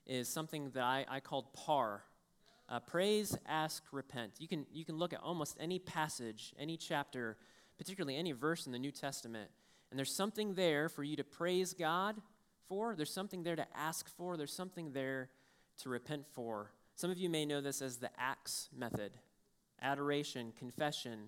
is 0.06 0.28
something 0.28 0.70
that 0.70 0.82
I, 0.82 1.06
I 1.08 1.20
called 1.20 1.52
PAR 1.52 2.02
uh, 2.68 2.80
praise, 2.80 3.36
ask, 3.46 3.82
repent. 3.92 4.32
You 4.38 4.48
can, 4.48 4.66
you 4.72 4.84
can 4.84 4.96
look 4.96 5.12
at 5.12 5.20
almost 5.20 5.56
any 5.60 5.78
passage, 5.78 6.54
any 6.58 6.76
chapter, 6.76 7.36
particularly 7.78 8.16
any 8.16 8.32
verse 8.32 8.66
in 8.66 8.72
the 8.72 8.78
New 8.78 8.90
Testament, 8.90 9.50
and 9.90 9.98
there's 9.98 10.14
something 10.14 10.54
there 10.54 10.88
for 10.88 11.04
you 11.04 11.14
to 11.16 11.24
praise 11.24 11.72
God 11.72 12.16
for. 12.68 12.96
There's 12.96 13.12
something 13.12 13.44
there 13.44 13.54
to 13.54 13.66
ask 13.76 14.08
for. 14.16 14.36
There's 14.36 14.52
something 14.52 14.92
there 14.92 15.28
to 15.82 15.88
repent 15.88 16.26
for. 16.32 16.72
Some 16.96 17.10
of 17.10 17.18
you 17.18 17.28
may 17.28 17.44
know 17.44 17.60
this 17.60 17.80
as 17.80 17.98
the 17.98 18.10
ACTS 18.18 18.70
method 18.76 19.12
adoration, 19.82 20.52
confession, 20.58 21.26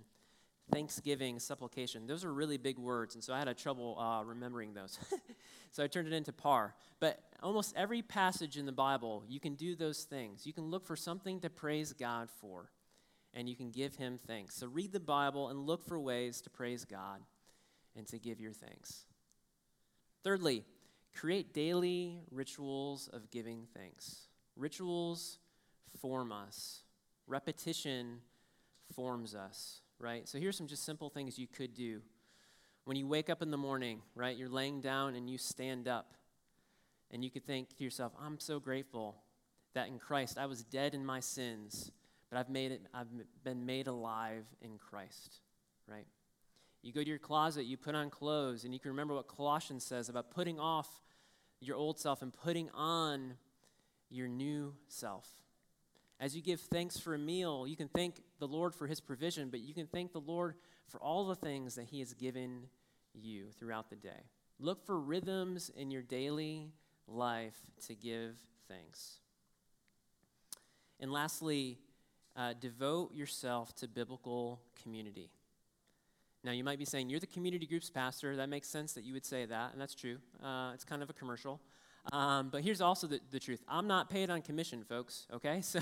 thanksgiving, 0.73 1.39
supplication. 1.39 2.07
Those 2.07 2.25
are 2.25 2.33
really 2.33 2.57
big 2.57 2.79
words, 2.79 3.15
and 3.15 3.23
so 3.23 3.33
I 3.33 3.39
had 3.39 3.49
a 3.49 3.55
trouble 3.55 3.99
uh, 3.99 4.23
remembering 4.25 4.75
those. 4.75 4.99
so 5.73 5.85
I 5.85 5.87
turned 5.87 6.09
it 6.09 6.13
into 6.13 6.33
par. 6.33 6.75
But 7.01 7.21
almost 7.43 7.75
every 7.77 8.03
passage 8.03 8.57
in 8.57 8.67
the 8.67 8.73
Bible, 8.73 9.25
you 9.29 9.41
can 9.41 9.55
do 9.55 9.77
those 9.77 10.05
things. 10.05 10.47
You 10.47 10.53
can 10.53 10.65
look 10.65 10.85
for 10.85 10.97
something 10.97 11.41
to 11.41 11.51
praise 11.51 11.93
God 11.93 12.29
for, 12.41 12.71
and 13.35 13.49
you 13.49 13.55
can 13.55 13.71
give 13.71 13.97
Him 13.97 14.19
thanks. 14.19 14.57
So 14.57 14.67
read 14.67 14.93
the 14.93 15.01
Bible 15.01 15.49
and 15.49 15.67
look 15.67 15.87
for 15.87 15.99
ways 15.99 16.41
to 16.43 16.51
praise 16.51 16.85
God 16.85 17.21
and 17.97 18.07
to 18.09 18.19
give 18.19 18.41
your 18.41 18.53
thanks. 18.53 19.05
Thirdly, 20.25 20.65
create 21.15 21.55
daily 21.55 22.19
rituals 22.31 23.09
of 23.13 23.31
giving 23.31 23.67
thanks. 23.75 24.27
Rituals 24.57 25.39
form 26.01 26.33
us, 26.33 26.83
repetition 27.27 28.21
forms 28.95 29.35
us 29.35 29.81
right? 29.99 30.29
So 30.29 30.39
here's 30.39 30.57
some 30.57 30.67
just 30.67 30.85
simple 30.85 31.11
things 31.11 31.39
you 31.39 31.47
could 31.47 31.75
do. 31.75 32.01
When 32.85 32.97
you 32.97 33.07
wake 33.07 33.31
up 33.31 33.43
in 33.43 33.51
the 33.51 33.57
morning, 33.57 34.01
right, 34.15 34.37
you're 34.37 34.49
laying 34.49 34.81
down 34.81 35.15
and 35.15 35.29
you 35.29 35.39
stand 35.39 35.89
up. 35.89 36.15
And 37.11 37.25
you 37.25 37.31
could 37.31 37.47
think 37.47 37.77
to 37.77 37.85
yourself, 37.85 38.13
I'm 38.21 38.39
so 38.39 38.59
grateful 38.59 39.17
that 39.75 39.89
in 39.89 39.99
Christ 39.99 40.39
I 40.39 40.47
was 40.47 40.65
dead 40.65 40.95
in 40.95 41.05
my 41.05 41.21
sins, 41.21 41.93
but 42.31 42.39
I've 42.39 42.49
made 42.49 42.73
it 42.73 42.83
I've 42.93 43.09
been 43.45 43.65
made 43.65 43.87
alive 43.87 44.45
in 44.61 44.79
Christ, 44.79 45.41
right? 45.87 46.07
You 46.83 46.93
go 46.93 47.03
to 47.03 47.09
your 47.09 47.19
closet, 47.19 47.65
you 47.65 47.77
put 47.77 47.95
on 47.95 48.11
clothes, 48.11 48.65
and 48.65 48.73
you 48.73 48.81
can 48.81 48.91
remember 48.91 49.15
what 49.15 49.29
Colossians 49.29 49.85
says 49.85 50.09
about 50.09 50.31
putting 50.31 50.59
off 50.59 50.89
your 51.61 51.77
old 51.77 51.99
self 51.99 52.23
and 52.23 52.33
putting 52.33 52.71
on 52.71 53.35
your 54.09 54.29
new 54.29 54.75
self. 54.89 55.29
As 56.19 56.35
you 56.35 56.41
give 56.41 56.61
thanks 56.61 56.99
for 56.99 57.15
a 57.15 57.19
meal, 57.19 57.67
you 57.67 57.77
can 57.77 57.89
thank 57.89 58.23
the 58.39 58.49
Lord 58.49 58.75
for 58.75 58.87
his 58.87 59.01
provision, 59.01 59.51
but 59.51 59.61
you 59.61 59.75
can 59.75 59.87
thank 59.87 60.13
the 60.13 60.21
Lord 60.21 60.55
for 60.89 61.03
all 61.03 61.27
the 61.27 61.35
things 61.35 61.75
that 61.75 61.85
he 61.85 61.99
has 62.01 62.15
given 62.15 62.65
you 63.13 63.47
throughout 63.59 63.91
the 63.91 63.97
day. 63.97 64.25
Look 64.59 64.85
for 64.85 64.99
rhythms 64.99 65.71
in 65.77 65.91
your 65.91 66.03
daily 66.03 66.71
life 67.07 67.59
to 67.87 67.95
give 67.95 68.39
thanks. 68.69 69.19
And 70.99 71.13
lastly, 71.13 71.79
uh, 72.35 72.55
devote 72.59 73.15
yourself 73.15 73.75
to 73.77 73.89
biblical 73.89 74.61
community. 74.83 75.31
Now, 76.43 76.53
you 76.53 76.65
might 76.65 76.79
be 76.79 76.85
saying, 76.85 77.11
You're 77.11 77.21
the 77.21 77.27
community 77.27 77.67
groups 77.67 77.91
pastor. 77.91 78.37
That 78.37 78.49
makes 78.49 78.69
sense 78.69 78.93
that 78.93 79.05
you 79.05 79.13
would 79.13 79.25
say 79.25 79.47
that, 79.47 79.73
and 79.73 79.81
that's 79.81 79.95
true. 79.95 80.19
Uh, 80.43 80.71
it's 80.73 80.85
kind 80.85 81.03
of 81.03 81.11
a 81.11 81.13
commercial. 81.13 81.61
Um, 82.13 82.51
but 82.51 82.63
here's 82.63 82.81
also 82.81 83.07
the, 83.07 83.21
the 83.31 83.41
truth 83.41 83.63
I'm 83.69 83.87
not 83.87 84.09
paid 84.09 84.31
on 84.31 84.43
commission, 84.43 84.85
folks, 84.85 85.27
okay? 85.33 85.61
So 85.63 85.81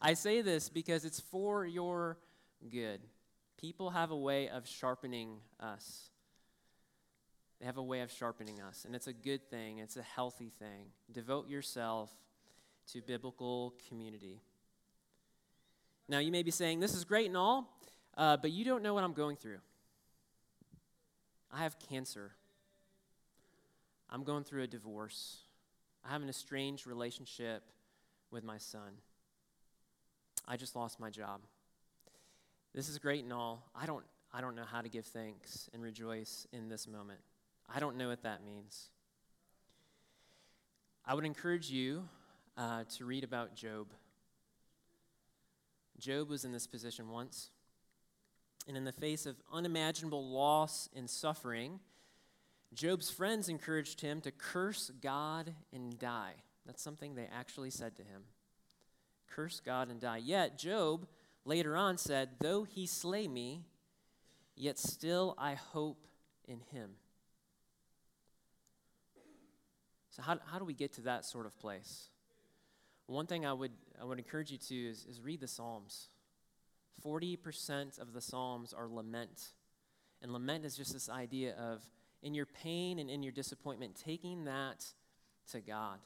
I 0.00 0.14
say 0.14 0.42
this 0.42 0.68
because 0.68 1.04
it's 1.04 1.20
for 1.20 1.66
your 1.66 2.18
good. 2.70 3.00
People 3.58 3.90
have 3.90 4.10
a 4.10 4.16
way 4.16 4.48
of 4.48 4.66
sharpening 4.66 5.38
us. 5.58 6.10
They 7.58 7.66
have 7.66 7.78
a 7.78 7.82
way 7.82 8.02
of 8.02 8.12
sharpening 8.12 8.60
us, 8.60 8.84
and 8.84 8.94
it's 8.94 9.06
a 9.06 9.12
good 9.12 9.48
thing, 9.48 9.78
it's 9.78 9.96
a 9.96 10.02
healthy 10.02 10.52
thing. 10.58 10.86
Devote 11.10 11.48
yourself 11.48 12.10
to 12.92 13.00
biblical 13.00 13.74
community. 13.88 14.42
Now, 16.08 16.18
you 16.18 16.30
may 16.30 16.42
be 16.42 16.50
saying, 16.50 16.80
This 16.80 16.94
is 16.94 17.04
great 17.04 17.26
and 17.26 17.36
all, 17.36 17.76
uh, 18.16 18.36
but 18.36 18.52
you 18.52 18.64
don't 18.64 18.82
know 18.82 18.94
what 18.94 19.04
I'm 19.04 19.14
going 19.14 19.36
through. 19.36 19.58
I 21.50 21.60
have 21.62 21.78
cancer. 21.78 22.32
I'm 24.10 24.22
going 24.22 24.44
through 24.44 24.62
a 24.62 24.66
divorce. 24.66 25.38
I 26.06 26.12
have 26.12 26.22
an 26.22 26.28
estranged 26.28 26.86
relationship 26.86 27.62
with 28.30 28.44
my 28.44 28.58
son. 28.58 29.00
I 30.46 30.56
just 30.56 30.76
lost 30.76 31.00
my 31.00 31.10
job. 31.10 31.40
This 32.74 32.88
is 32.88 32.98
great 32.98 33.24
and 33.24 33.32
all. 33.32 33.64
I 33.74 33.86
don't, 33.86 34.04
I 34.32 34.40
don't 34.40 34.54
know 34.54 34.64
how 34.70 34.82
to 34.82 34.88
give 34.88 35.06
thanks 35.06 35.68
and 35.74 35.82
rejoice 35.82 36.46
in 36.52 36.68
this 36.68 36.86
moment. 36.86 37.18
I 37.74 37.80
don't 37.80 37.96
know 37.96 38.08
what 38.08 38.22
that 38.22 38.44
means. 38.44 38.90
I 41.04 41.14
would 41.14 41.24
encourage 41.24 41.70
you 41.70 42.08
uh, 42.56 42.84
to 42.96 43.04
read 43.04 43.24
about 43.24 43.56
Job. 43.56 43.88
Job 45.98 46.28
was 46.28 46.44
in 46.44 46.52
this 46.52 46.66
position 46.66 47.08
once. 47.08 47.50
And 48.68 48.76
in 48.76 48.84
the 48.84 48.92
face 48.92 49.26
of 49.26 49.36
unimaginable 49.52 50.28
loss 50.28 50.88
and 50.94 51.08
suffering, 51.08 51.80
Job's 52.76 53.08
friends 53.08 53.48
encouraged 53.48 54.02
him 54.02 54.20
to 54.20 54.30
curse 54.30 54.90
God 55.00 55.54
and 55.72 55.98
die. 55.98 56.34
That's 56.66 56.82
something 56.82 57.14
they 57.14 57.26
actually 57.32 57.70
said 57.70 57.96
to 57.96 58.02
him. 58.02 58.22
curse 59.28 59.60
God 59.60 59.88
and 59.88 59.98
die. 59.98 60.18
Yet, 60.18 60.58
Job 60.58 61.06
later 61.46 61.74
on 61.74 61.96
said, 61.96 62.30
Though 62.38 62.64
he 62.64 62.86
slay 62.86 63.28
me, 63.28 63.64
yet 64.54 64.78
still 64.78 65.34
I 65.38 65.54
hope 65.54 66.06
in 66.46 66.60
him. 66.70 66.90
So, 70.10 70.22
how, 70.22 70.38
how 70.44 70.58
do 70.58 70.66
we 70.66 70.74
get 70.74 70.92
to 70.94 71.00
that 71.02 71.24
sort 71.24 71.46
of 71.46 71.58
place? 71.58 72.10
One 73.06 73.26
thing 73.26 73.46
I 73.46 73.54
would, 73.54 73.72
I 74.00 74.04
would 74.04 74.18
encourage 74.18 74.50
you 74.50 74.58
to 74.58 74.74
is, 74.74 75.06
is 75.08 75.20
read 75.22 75.40
the 75.40 75.48
Psalms. 75.48 76.08
40% 77.04 77.98
of 77.98 78.12
the 78.12 78.20
Psalms 78.20 78.74
are 78.74 78.88
lament. 78.88 79.52
And 80.20 80.32
lament 80.32 80.64
is 80.64 80.76
just 80.76 80.92
this 80.92 81.08
idea 81.08 81.54
of, 81.54 81.82
in 82.26 82.34
your 82.34 82.44
pain 82.44 82.98
and 82.98 83.08
in 83.08 83.22
your 83.22 83.30
disappointment, 83.30 83.94
taking 83.94 84.46
that 84.46 84.84
to 85.52 85.60
God. 85.60 86.00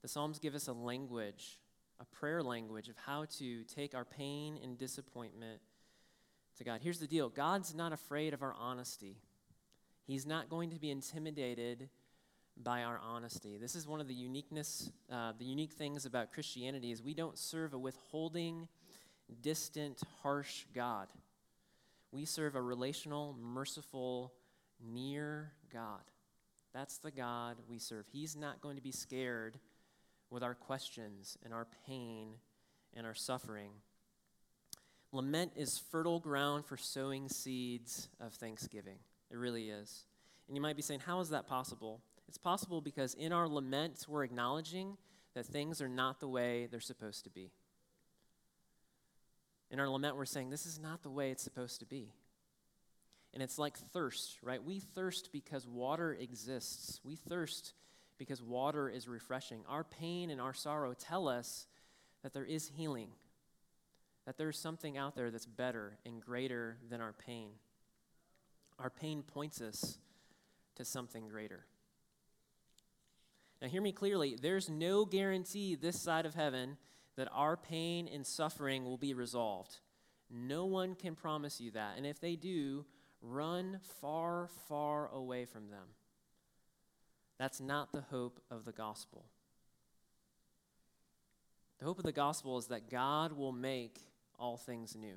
The 0.00 0.08
Psalms 0.08 0.38
give 0.38 0.54
us 0.54 0.66
a 0.66 0.72
language, 0.72 1.58
a 2.00 2.06
prayer 2.06 2.42
language 2.42 2.88
of 2.88 2.96
how 2.96 3.26
to 3.38 3.64
take 3.64 3.94
our 3.94 4.06
pain 4.06 4.58
and 4.62 4.78
disappointment 4.78 5.60
to 6.56 6.64
God. 6.64 6.80
Here's 6.82 6.98
the 6.98 7.06
deal 7.06 7.28
God's 7.28 7.74
not 7.74 7.92
afraid 7.92 8.32
of 8.32 8.42
our 8.42 8.54
honesty, 8.58 9.18
He's 10.06 10.24
not 10.26 10.48
going 10.48 10.70
to 10.70 10.80
be 10.80 10.90
intimidated 10.90 11.90
by 12.56 12.82
our 12.82 12.98
honesty. 12.98 13.58
This 13.58 13.76
is 13.76 13.86
one 13.86 14.00
of 14.00 14.08
the 14.08 14.14
uniqueness, 14.14 14.90
uh, 15.12 15.32
the 15.38 15.44
unique 15.44 15.72
things 15.72 16.06
about 16.06 16.32
Christianity 16.32 16.92
is 16.92 17.02
we 17.02 17.14
don't 17.14 17.38
serve 17.38 17.74
a 17.74 17.78
withholding, 17.78 18.68
distant, 19.42 20.00
harsh 20.22 20.64
God. 20.74 21.08
We 22.10 22.24
serve 22.24 22.54
a 22.54 22.62
relational, 22.62 23.36
merciful, 23.38 24.32
near 24.84 25.52
God. 25.72 26.02
That's 26.72 26.98
the 26.98 27.10
God 27.10 27.56
we 27.68 27.78
serve. 27.78 28.06
He's 28.10 28.36
not 28.36 28.60
going 28.60 28.76
to 28.76 28.82
be 28.82 28.92
scared 28.92 29.58
with 30.30 30.42
our 30.42 30.54
questions 30.54 31.36
and 31.44 31.52
our 31.52 31.66
pain 31.86 32.30
and 32.94 33.06
our 33.06 33.14
suffering. 33.14 33.70
Lament 35.12 35.52
is 35.56 35.78
fertile 35.78 36.20
ground 36.20 36.64
for 36.64 36.76
sowing 36.78 37.28
seeds 37.28 38.08
of 38.18 38.32
thanksgiving. 38.32 38.98
It 39.30 39.36
really 39.36 39.68
is. 39.68 40.04
And 40.48 40.56
you 40.56 40.62
might 40.62 40.76
be 40.76 40.82
saying, 40.82 41.00
how 41.00 41.20
is 41.20 41.28
that 41.28 41.46
possible? 41.46 42.00
It's 42.28 42.38
possible 42.38 42.80
because 42.80 43.12
in 43.14 43.32
our 43.32 43.46
lament, 43.46 44.06
we're 44.08 44.24
acknowledging 44.24 44.96
that 45.34 45.44
things 45.44 45.82
are 45.82 45.88
not 45.88 46.20
the 46.20 46.28
way 46.28 46.66
they're 46.70 46.80
supposed 46.80 47.24
to 47.24 47.30
be. 47.30 47.50
In 49.70 49.80
our 49.80 49.88
lament, 49.88 50.16
we're 50.16 50.24
saying, 50.24 50.50
this 50.50 50.66
is 50.66 50.78
not 50.78 51.02
the 51.02 51.10
way 51.10 51.30
it's 51.30 51.42
supposed 51.42 51.80
to 51.80 51.86
be. 51.86 52.12
And 53.34 53.42
it's 53.42 53.58
like 53.58 53.76
thirst, 53.76 54.38
right? 54.42 54.62
We 54.62 54.80
thirst 54.80 55.30
because 55.32 55.66
water 55.66 56.12
exists. 56.12 57.00
We 57.04 57.16
thirst 57.16 57.72
because 58.18 58.42
water 58.42 58.88
is 58.88 59.08
refreshing. 59.08 59.62
Our 59.68 59.84
pain 59.84 60.30
and 60.30 60.40
our 60.40 60.54
sorrow 60.54 60.94
tell 60.94 61.28
us 61.28 61.66
that 62.22 62.34
there 62.34 62.44
is 62.44 62.68
healing, 62.68 63.08
that 64.26 64.36
there's 64.36 64.58
something 64.58 64.96
out 64.98 65.16
there 65.16 65.30
that's 65.30 65.46
better 65.46 65.98
and 66.04 66.20
greater 66.20 66.76
than 66.90 67.00
our 67.00 67.12
pain. 67.12 67.50
Our 68.78 68.90
pain 68.90 69.22
points 69.22 69.60
us 69.60 69.98
to 70.76 70.84
something 70.84 71.28
greater. 71.28 71.64
Now, 73.60 73.68
hear 73.68 73.82
me 73.82 73.92
clearly. 73.92 74.36
There's 74.40 74.68
no 74.68 75.04
guarantee 75.04 75.76
this 75.76 76.00
side 76.00 76.26
of 76.26 76.34
heaven 76.34 76.76
that 77.16 77.28
our 77.32 77.56
pain 77.56 78.08
and 78.12 78.26
suffering 78.26 78.84
will 78.84 78.96
be 78.96 79.14
resolved. 79.14 79.78
No 80.30 80.64
one 80.64 80.94
can 80.94 81.14
promise 81.14 81.60
you 81.60 81.70
that. 81.72 81.96
And 81.96 82.06
if 82.06 82.20
they 82.20 82.36
do, 82.36 82.84
run 83.22 83.80
far, 84.00 84.48
far 84.68 85.08
away 85.08 85.44
from 85.44 85.70
them. 85.70 85.86
That's 87.38 87.60
not 87.60 87.92
the 87.92 88.02
hope 88.02 88.40
of 88.50 88.64
the 88.64 88.72
gospel. 88.72 89.24
The 91.78 91.84
hope 91.86 91.98
of 91.98 92.04
the 92.04 92.12
gospel 92.12 92.58
is 92.58 92.66
that 92.66 92.90
God 92.90 93.32
will 93.32 93.52
make 93.52 93.98
all 94.38 94.56
things 94.56 94.94
new. 94.94 95.14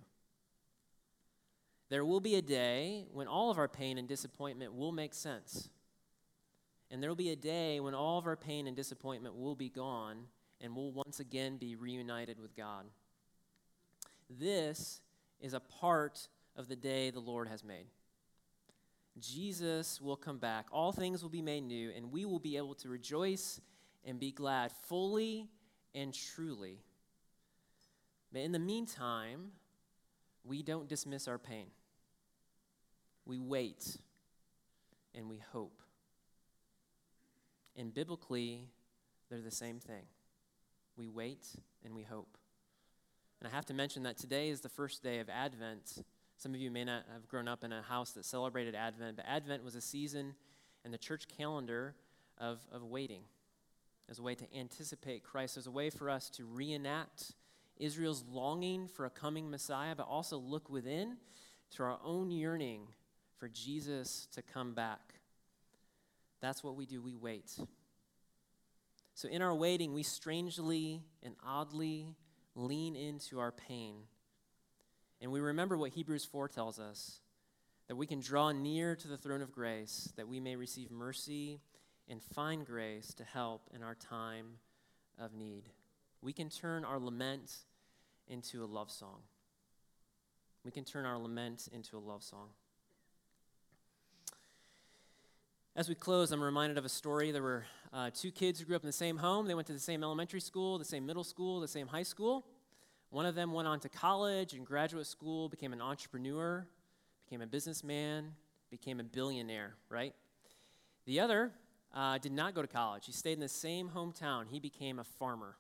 There 1.90 2.06
will 2.06 2.20
be 2.20 2.36
a 2.36 2.42
day 2.42 3.06
when 3.12 3.28
all 3.28 3.52
of 3.52 3.58
our 3.58 3.68
pain 3.68 3.98
and 3.98 4.08
disappointment 4.08 4.74
will 4.74 4.92
make 4.92 5.14
sense. 5.14 5.70
And 6.90 7.02
there 7.02 7.10
will 7.10 7.16
be 7.16 7.32
a 7.32 7.36
day 7.36 7.80
when 7.80 7.94
all 7.94 8.18
of 8.18 8.26
our 8.26 8.36
pain 8.36 8.68
and 8.68 8.76
disappointment 8.76 9.36
will 9.36 9.56
be 9.56 9.70
gone 9.70 10.26
and 10.62 10.76
we'll 10.76 10.92
once 10.92 11.20
again 11.20 11.58
be 11.58 11.76
reunited 11.76 12.40
with 12.40 12.56
God. 12.56 12.86
This 14.30 15.02
is 15.40 15.54
a 15.54 15.60
part 15.60 16.28
of 16.56 16.68
the 16.68 16.76
day 16.76 17.12
the 17.12 17.20
Lord 17.20 17.48
has 17.48 17.64
made. 17.64 17.86
Jesus 19.20 20.02
will 20.02 20.18
come 20.18 20.38
back, 20.38 20.68
all 20.72 20.92
things 20.92 21.22
will 21.22 21.30
be 21.30 21.42
made 21.42 21.64
new, 21.64 21.92
and 21.96 22.12
we 22.12 22.26
will 22.26 22.40
be 22.40 22.58
able 22.58 22.76
to 22.76 22.90
rejoice 22.90 23.62
and 24.04 24.20
be 24.20 24.32
glad 24.32 24.72
fully 24.88 25.48
and 25.94 26.14
truly. 26.14 26.80
But 28.32 28.42
in 28.42 28.52
the 28.52 28.60
meantime, 28.60 29.52
we 30.44 30.62
don't 30.62 30.90
dismiss 30.90 31.28
our 31.28 31.40
pain. 31.40 31.68
We 33.26 33.40
wait 33.40 33.98
and 35.16 35.30
we 35.30 35.42
hope. 35.52 35.82
And 37.78 37.94
biblically, 37.94 38.70
they're 39.30 39.42
the 39.42 39.52
same 39.52 39.80
thing. 39.80 40.04
We 40.98 41.08
wait 41.08 41.48
and 41.84 41.96
we 41.96 42.04
hope. 42.04 42.38
And 43.40 43.52
I 43.52 43.56
have 43.56 43.66
to 43.68 43.74
mention 43.74 44.04
that 44.04 44.18
today 44.18 44.50
is 44.50 44.62
the 44.62 44.70
first 44.70 45.04
day 45.04 45.20
of 45.20 45.30
Advent. 45.30 46.04
Some 46.38 46.54
of 46.54 46.60
you 46.60 46.70
may 46.70 46.84
not 46.84 47.04
have 47.14 47.28
grown 47.28 47.48
up 47.48 47.64
in 47.64 47.72
a 47.72 47.82
house 47.82 48.12
that 48.12 48.26
celebrated 48.26 48.76
Advent, 48.76 49.16
but 49.18 49.26
Advent 49.28 49.64
was 49.64 49.76
a 49.76 49.82
season 49.82 50.36
in 50.84 50.92
the 50.92 50.98
church 50.98 51.28
calendar 51.28 51.96
of, 52.38 52.60
of 52.72 52.84
waiting 52.84 53.24
as 54.10 54.20
a 54.20 54.22
way 54.22 54.36
to 54.36 54.46
anticipate 54.56 55.24
Christ, 55.24 55.58
as 55.58 55.68
a 55.68 55.72
way 55.72 55.90
for 55.90 56.10
us 56.10 56.30
to 56.32 56.46
reenact 56.46 57.34
Israel's 57.78 58.24
longing 58.30 58.88
for 58.88 59.06
a 59.06 59.10
coming 59.10 59.50
Messiah, 59.50 59.96
but 59.96 60.08
also 60.08 60.38
look 60.38 60.70
within 60.70 61.18
to 61.72 61.84
our 61.84 61.98
own 62.04 62.32
yearning 62.32 62.88
for 63.38 63.50
Jesus 63.50 64.28
to 64.34 64.42
come 64.42 64.74
back. 64.74 65.16
That's 66.42 66.64
what 66.64 66.76
we 66.76 66.86
do, 66.86 67.02
we 67.02 67.16
wait. 67.16 67.58
So, 69.14 69.28
in 69.30 69.42
our 69.42 69.56
waiting, 69.56 69.94
we 69.94 70.04
strangely 70.04 71.02
and 71.24 71.36
oddly 71.46 72.16
lean 72.54 72.96
into 72.96 73.40
our 73.40 73.52
pain. 73.52 73.96
And 75.22 75.32
we 75.32 75.40
remember 75.40 75.78
what 75.78 75.92
Hebrews 75.92 76.26
4 76.26 76.50
tells 76.50 76.80
us 76.80 77.20
that 77.88 77.96
we 77.96 78.08
can 78.08 78.20
draw 78.20 78.52
near 78.52 78.96
to 78.96 79.08
the 79.08 79.18
throne 79.18 79.42
of 79.42 79.52
grace, 79.52 80.12
that 80.18 80.28
we 80.28 80.40
may 80.40 80.56
receive 80.56 80.92
mercy 80.92 81.60
and 82.10 82.22
find 82.22 82.66
grace 82.66 83.14
to 83.16 83.24
help 83.24 83.70
in 83.74 83.84
our 83.84 83.96
time 83.96 84.58
of 85.20 85.34
need. 85.34 85.64
We 86.22 86.34
can 86.34 86.50
turn 86.50 86.84
our 86.84 87.00
lament 87.00 87.52
into 88.28 88.64
a 88.64 88.68
love 88.68 88.92
song. 88.92 89.22
We 90.64 90.72
can 90.72 90.84
turn 90.84 91.06
our 91.06 91.18
lament 91.18 91.68
into 91.72 91.98
a 91.98 92.00
love 92.00 92.24
song. 92.24 92.50
As 95.76 95.90
we 95.90 95.96
close, 95.96 96.32
I'm 96.32 96.42
reminded 96.42 96.78
of 96.78 96.86
a 96.86 96.90
story. 96.90 97.32
There 97.32 97.44
were 97.44 97.66
uh, 97.94 98.10
two 98.14 98.32
kids 98.32 98.60
who 98.60 98.66
grew 98.66 98.76
up 98.76 98.82
in 98.82 98.88
the 98.88 98.94
same 98.94 99.18
home. 99.18 99.46
They 99.46 99.54
went 99.54 99.68
to 99.68 99.74
the 99.74 99.80
same 99.80 100.04
elementary 100.04 100.40
school, 100.40 100.80
the 100.80 100.86
same 100.86 101.06
middle 101.06 101.24
school, 101.24 101.60
the 101.60 101.68
same 101.68 101.88
high 101.88 102.04
school. 102.04 102.46
One 103.10 103.26
of 103.26 103.36
them 103.36 103.54
went 103.54 103.68
on 103.68 103.80
to 103.82 103.90
college 103.90 104.54
and 104.54 104.66
graduate 104.66 105.08
school, 105.08 105.50
became 105.50 105.74
an 105.74 105.82
entrepreneur, 105.82 106.66
became 107.26 107.42
a 107.42 107.48
businessman, 107.48 108.34
became 108.70 109.00
a 109.00 109.04
billionaire, 109.04 109.76
right? 109.90 110.14
The 111.06 111.20
other 111.20 111.52
uh, 111.94 112.18
did 112.18 112.32
not 112.32 112.54
go 112.54 112.62
to 112.62 112.68
college. 112.68 113.06
He 113.06 113.12
stayed 113.12 113.34
in 113.34 113.40
the 113.40 113.48
same 113.48 113.90
hometown. 113.90 114.46
He 114.50 114.60
became 114.60 115.00
a 115.00 115.04
farmer. 115.04 115.56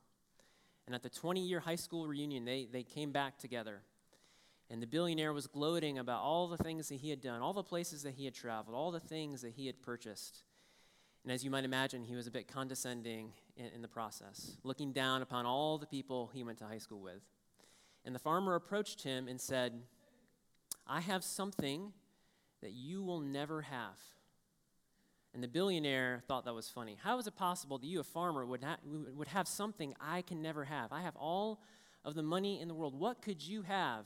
And 0.85 0.93
at 0.93 1.01
the 1.01 1.09
20 1.09 1.41
year 1.41 1.59
high 1.59 1.75
school 1.75 2.07
reunion, 2.07 2.45
they, 2.45 2.67
they 2.71 2.83
came 2.83 3.11
back 3.11 3.37
together. 3.37 3.81
And 4.69 4.81
the 4.81 4.87
billionaire 4.87 5.31
was 5.31 5.47
gloating 5.47 5.99
about 5.99 6.21
all 6.21 6.47
the 6.47 6.57
things 6.57 6.89
that 6.89 6.95
he 6.95 7.09
had 7.09 7.21
done, 7.21 7.41
all 7.41 7.53
the 7.53 7.63
places 7.63 8.03
that 8.03 8.15
he 8.15 8.25
had 8.25 8.33
traveled, 8.33 8.75
all 8.75 8.91
the 8.91 8.99
things 8.99 9.41
that 9.41 9.53
he 9.53 9.67
had 9.67 9.81
purchased. 9.81 10.43
And 11.23 11.31
as 11.31 11.43
you 11.43 11.51
might 11.51 11.65
imagine, 11.65 12.03
he 12.03 12.15
was 12.15 12.27
a 12.27 12.31
bit 12.31 12.47
condescending 12.47 13.31
in, 13.57 13.67
in, 13.75 13.81
the 13.81 13.87
process, 13.87 14.57
looking 14.63 14.91
down 14.91 15.21
upon 15.21 15.45
all 15.45 15.77
the 15.77 15.85
people 15.85 16.29
he 16.33 16.43
went 16.43 16.57
to 16.59 16.65
high 16.65 16.77
school 16.77 16.99
with. 16.99 17.21
And 18.05 18.13
the 18.13 18.19
farmer 18.19 18.55
approached 18.55 19.03
him 19.03 19.27
and 19.27 19.41
said, 19.41 19.73
I 20.87 21.01
have 21.01 21.23
something 21.23 21.91
that 22.61 22.71
you 22.71 23.03
will 23.03 23.19
never 23.19 23.63
have. 23.63 23.97
And 25.33 25.43
the 25.43 25.47
billionaire 25.47 26.21
thought 26.27 26.45
that 26.45 26.53
was 26.53 26.69
funny. 26.69 26.97
How 27.03 27.17
is 27.19 27.27
it 27.27 27.35
possible 27.35 27.77
that 27.79 27.87
you, 27.87 27.99
a 27.99 28.03
farmer, 28.03 28.45
would, 28.45 28.63
ha- 28.63 28.77
would 28.85 29.27
have 29.29 29.47
something 29.47 29.93
I 29.99 30.21
can 30.21 30.41
never 30.41 30.63
have? 30.63 30.93
I 30.93 31.01
have 31.01 31.15
all 31.17 31.61
of 32.05 32.13
the 32.13 32.23
money 32.23 32.61
in 32.61 32.67
the 32.67 32.73
world. 32.73 32.97
What 32.97 33.21
could 33.21 33.41
you 33.45 33.63
have 33.63 34.05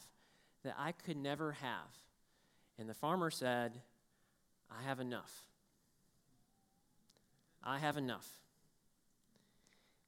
that 0.64 0.76
I 0.78 0.92
could 0.92 1.18
never 1.18 1.54
have. 1.54 1.96
And 2.78 2.90
the 2.90 2.94
farmer 2.94 3.30
said, 3.30 3.80
I 4.70 4.84
have 4.84 5.00
enough. 5.00 5.44
I 7.64 7.80
have 7.80 7.98
enough. 7.98 8.28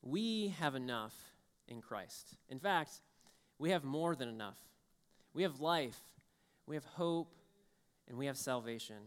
We 0.02 0.54
have 0.60 0.76
enough 0.76 1.14
in 1.68 1.82
Christ. 1.82 2.38
In 2.50 2.60
fact, 2.60 2.92
we 3.62 3.70
have 3.70 3.84
more 3.84 4.16
than 4.16 4.28
enough. 4.28 4.58
We 5.36 5.44
have 5.44 5.60
life, 5.60 6.00
we 6.66 6.76
have 6.76 6.84
hope, 6.84 7.32
and 8.10 8.18
we 8.18 8.26
have 8.26 8.36
salvation. 8.36 8.98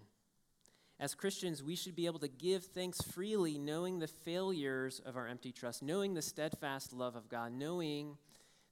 As 1.01 1.17
Christians, 1.17 1.61
we 1.61 1.75
should 1.75 1.97
be 1.97 2.07
able 2.07 2.21
to 2.21 2.29
give 2.29 2.63
thanks 2.63 3.03
freely, 3.03 3.59
knowing 3.59 3.99
the 3.99 4.07
failures 4.07 5.03
of 5.05 5.17
our 5.17 5.27
empty 5.27 5.51
trust, 5.51 5.83
knowing 5.83 6.15
the 6.15 6.23
steadfast 6.23 6.93
love 6.93 7.17
of 7.17 7.29
God, 7.29 7.53
knowing 7.53 8.17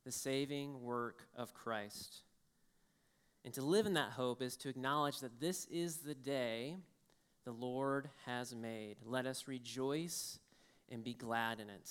the 0.04 0.12
saving 0.12 0.82
work 0.82 1.26
of 1.36 1.52
Christ. 1.52 2.22
And 3.44 3.52
to 3.54 3.62
live 3.62 3.84
in 3.84 3.94
that 3.94 4.12
hope 4.12 4.40
is 4.40 4.56
to 4.58 4.68
acknowledge 4.68 5.18
that 5.18 5.40
this 5.40 5.64
is 5.64 5.96
the 5.96 6.14
day 6.14 6.76
the 7.44 7.50
Lord 7.50 8.08
has 8.24 8.54
made. 8.54 8.98
Let 9.04 9.26
us 9.26 9.48
rejoice 9.48 10.38
and 10.88 11.02
be 11.02 11.14
glad 11.14 11.58
in 11.58 11.68
it. 11.68 11.90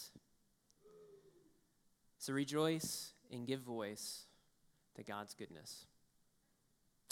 So 2.19 2.31
rejoice 2.31 3.11
and 3.31 3.47
give 3.47 3.61
voice 3.61 4.25
to 4.95 5.03
God's 5.03 5.33
goodness. 5.33 5.85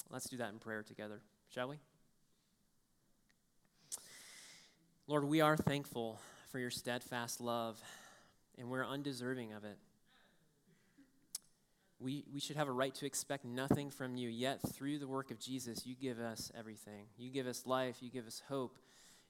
Let's 0.10 0.30
do 0.30 0.38
that 0.38 0.52
in 0.52 0.60
prayer 0.60 0.84
together, 0.84 1.22
shall 1.54 1.70
we? 1.70 1.76
Lord, 5.08 5.24
we 5.24 5.42
are 5.42 5.58
thankful 5.58 6.20
for 6.52 6.60
your 6.60 6.70
steadfast 6.70 7.42
love, 7.42 7.82
and 8.58 8.70
we're 8.70 8.86
undeserving 8.86 9.54
of 9.54 9.64
it. 9.64 9.78
We, 12.00 12.24
we 12.34 12.40
should 12.40 12.56
have 12.56 12.68
a 12.68 12.72
right 12.72 12.94
to 12.96 13.06
expect 13.06 13.44
nothing 13.44 13.90
from 13.90 14.16
you, 14.16 14.30
yet 14.30 14.62
through 14.74 15.00
the 15.00 15.08
work 15.08 15.32
of 15.32 15.40
Jesus, 15.40 15.86
you 15.86 15.96
give 15.96 16.20
us 16.20 16.52
everything. 16.58 17.08
You 17.18 17.30
give 17.30 17.46
us 17.46 17.66
life, 17.66 17.98
you 18.02 18.10
give 18.10 18.26
us 18.26 18.42
hope, 18.48 18.78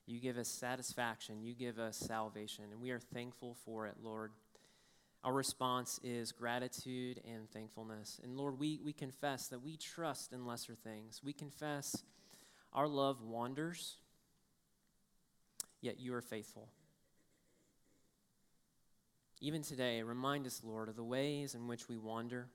you 0.06 0.20
give 0.20 0.38
us 0.38 0.48
satisfaction, 0.48 1.42
you 1.42 1.54
give 1.54 1.80
us 1.80 1.98
salvation, 1.98 2.66
and 2.72 2.82
we 2.82 2.92
are 2.92 3.00
thankful 3.00 3.56
for 3.66 3.88
it, 3.88 3.96
Lord. 4.04 4.32
Our 5.24 5.34
response 5.34 6.00
is 6.04 6.32
gratitude 6.32 7.22
and 7.30 7.50
thankfulness. 7.52 8.22
And 8.24 8.38
Lord, 8.38 8.58
we, 8.58 8.80
we 8.84 8.94
confess 8.94 9.48
that 9.48 9.62
we 9.62 9.76
trust 9.76 10.32
in 10.32 10.46
lesser 10.46 10.76
things. 10.76 11.22
We 11.24 11.34
confess 11.34 12.04
our 12.72 12.88
love 12.88 13.22
wanders 13.22 13.98
yet 15.82 16.00
you 16.00 16.14
are 16.14 16.22
faithful. 16.22 16.70
Even 19.42 19.62
today, 19.62 20.04
remind 20.04 20.46
us, 20.46 20.62
Lord, 20.64 20.90
of 20.90 20.96
the 20.96 21.04
ways 21.04 21.56
in 21.56 21.68
which 21.68 21.88
we 21.88 21.98
wander, 21.98 22.48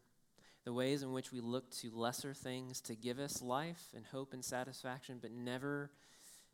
the 0.65 0.73
ways 0.73 1.03
in 1.03 1.13
which 1.13 1.33
we 1.33 1.41
look 1.41 1.71
to 1.79 1.91
lesser 1.95 2.35
things 2.35 2.81
to 2.83 2.95
give 2.95 3.19
us 3.19 3.41
life 3.41 3.89
and 3.97 4.05
hope 4.05 4.35
and 4.35 4.45
satisfaction, 4.45 5.19
but 5.21 5.33
never 5.33 5.91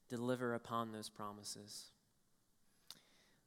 deliver 0.08 0.54
upon 0.54 0.92
those 0.92 1.08
promises. 1.08 1.86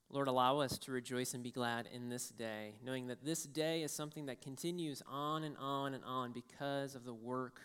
Lord, 0.10 0.28
allow 0.28 0.60
us 0.60 0.78
to 0.80 0.92
rejoice 0.92 1.34
and 1.34 1.44
be 1.44 1.52
glad 1.52 1.88
in 1.92 2.10
this 2.10 2.30
day, 2.30 2.76
knowing 2.86 3.08
that 3.08 3.26
this 3.26 3.44
day 3.44 3.82
is 3.82 3.92
something 3.92 4.28
that 4.28 4.42
continues 4.42 5.02
on 5.08 5.44
and 5.44 5.56
on 5.58 5.94
and 5.96 6.04
on 6.04 6.32
because 6.32 6.94
of 6.94 7.04
the 7.04 7.14
work 7.14 7.60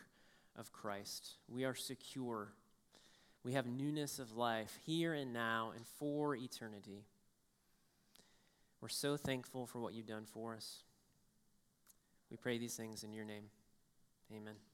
of 0.57 0.73
Christ. 0.73 1.33
We 1.49 1.65
are 1.65 1.75
secure 1.75 2.53
we 3.45 3.55
have 3.55 3.67
newness 3.67 4.19
of 4.19 4.37
life 4.37 4.79
here 4.85 5.15
and 5.15 5.33
now 5.33 5.73
and 5.75 5.87
for 5.87 6.35
eternity. 6.37 7.05
We're 8.81 8.89
so 8.89 9.17
thankful 9.17 9.67
for 9.67 9.81
what 9.81 9.95
you've 9.95 10.07
done 10.07 10.27
for 10.27 10.55
us. 10.55 10.83
We 12.31 12.37
pray 12.37 12.59
these 12.59 12.77
things 12.77 13.05
in 13.05 13.13
your 13.13 13.25
name. 13.25 13.45
Amen. 14.31 14.68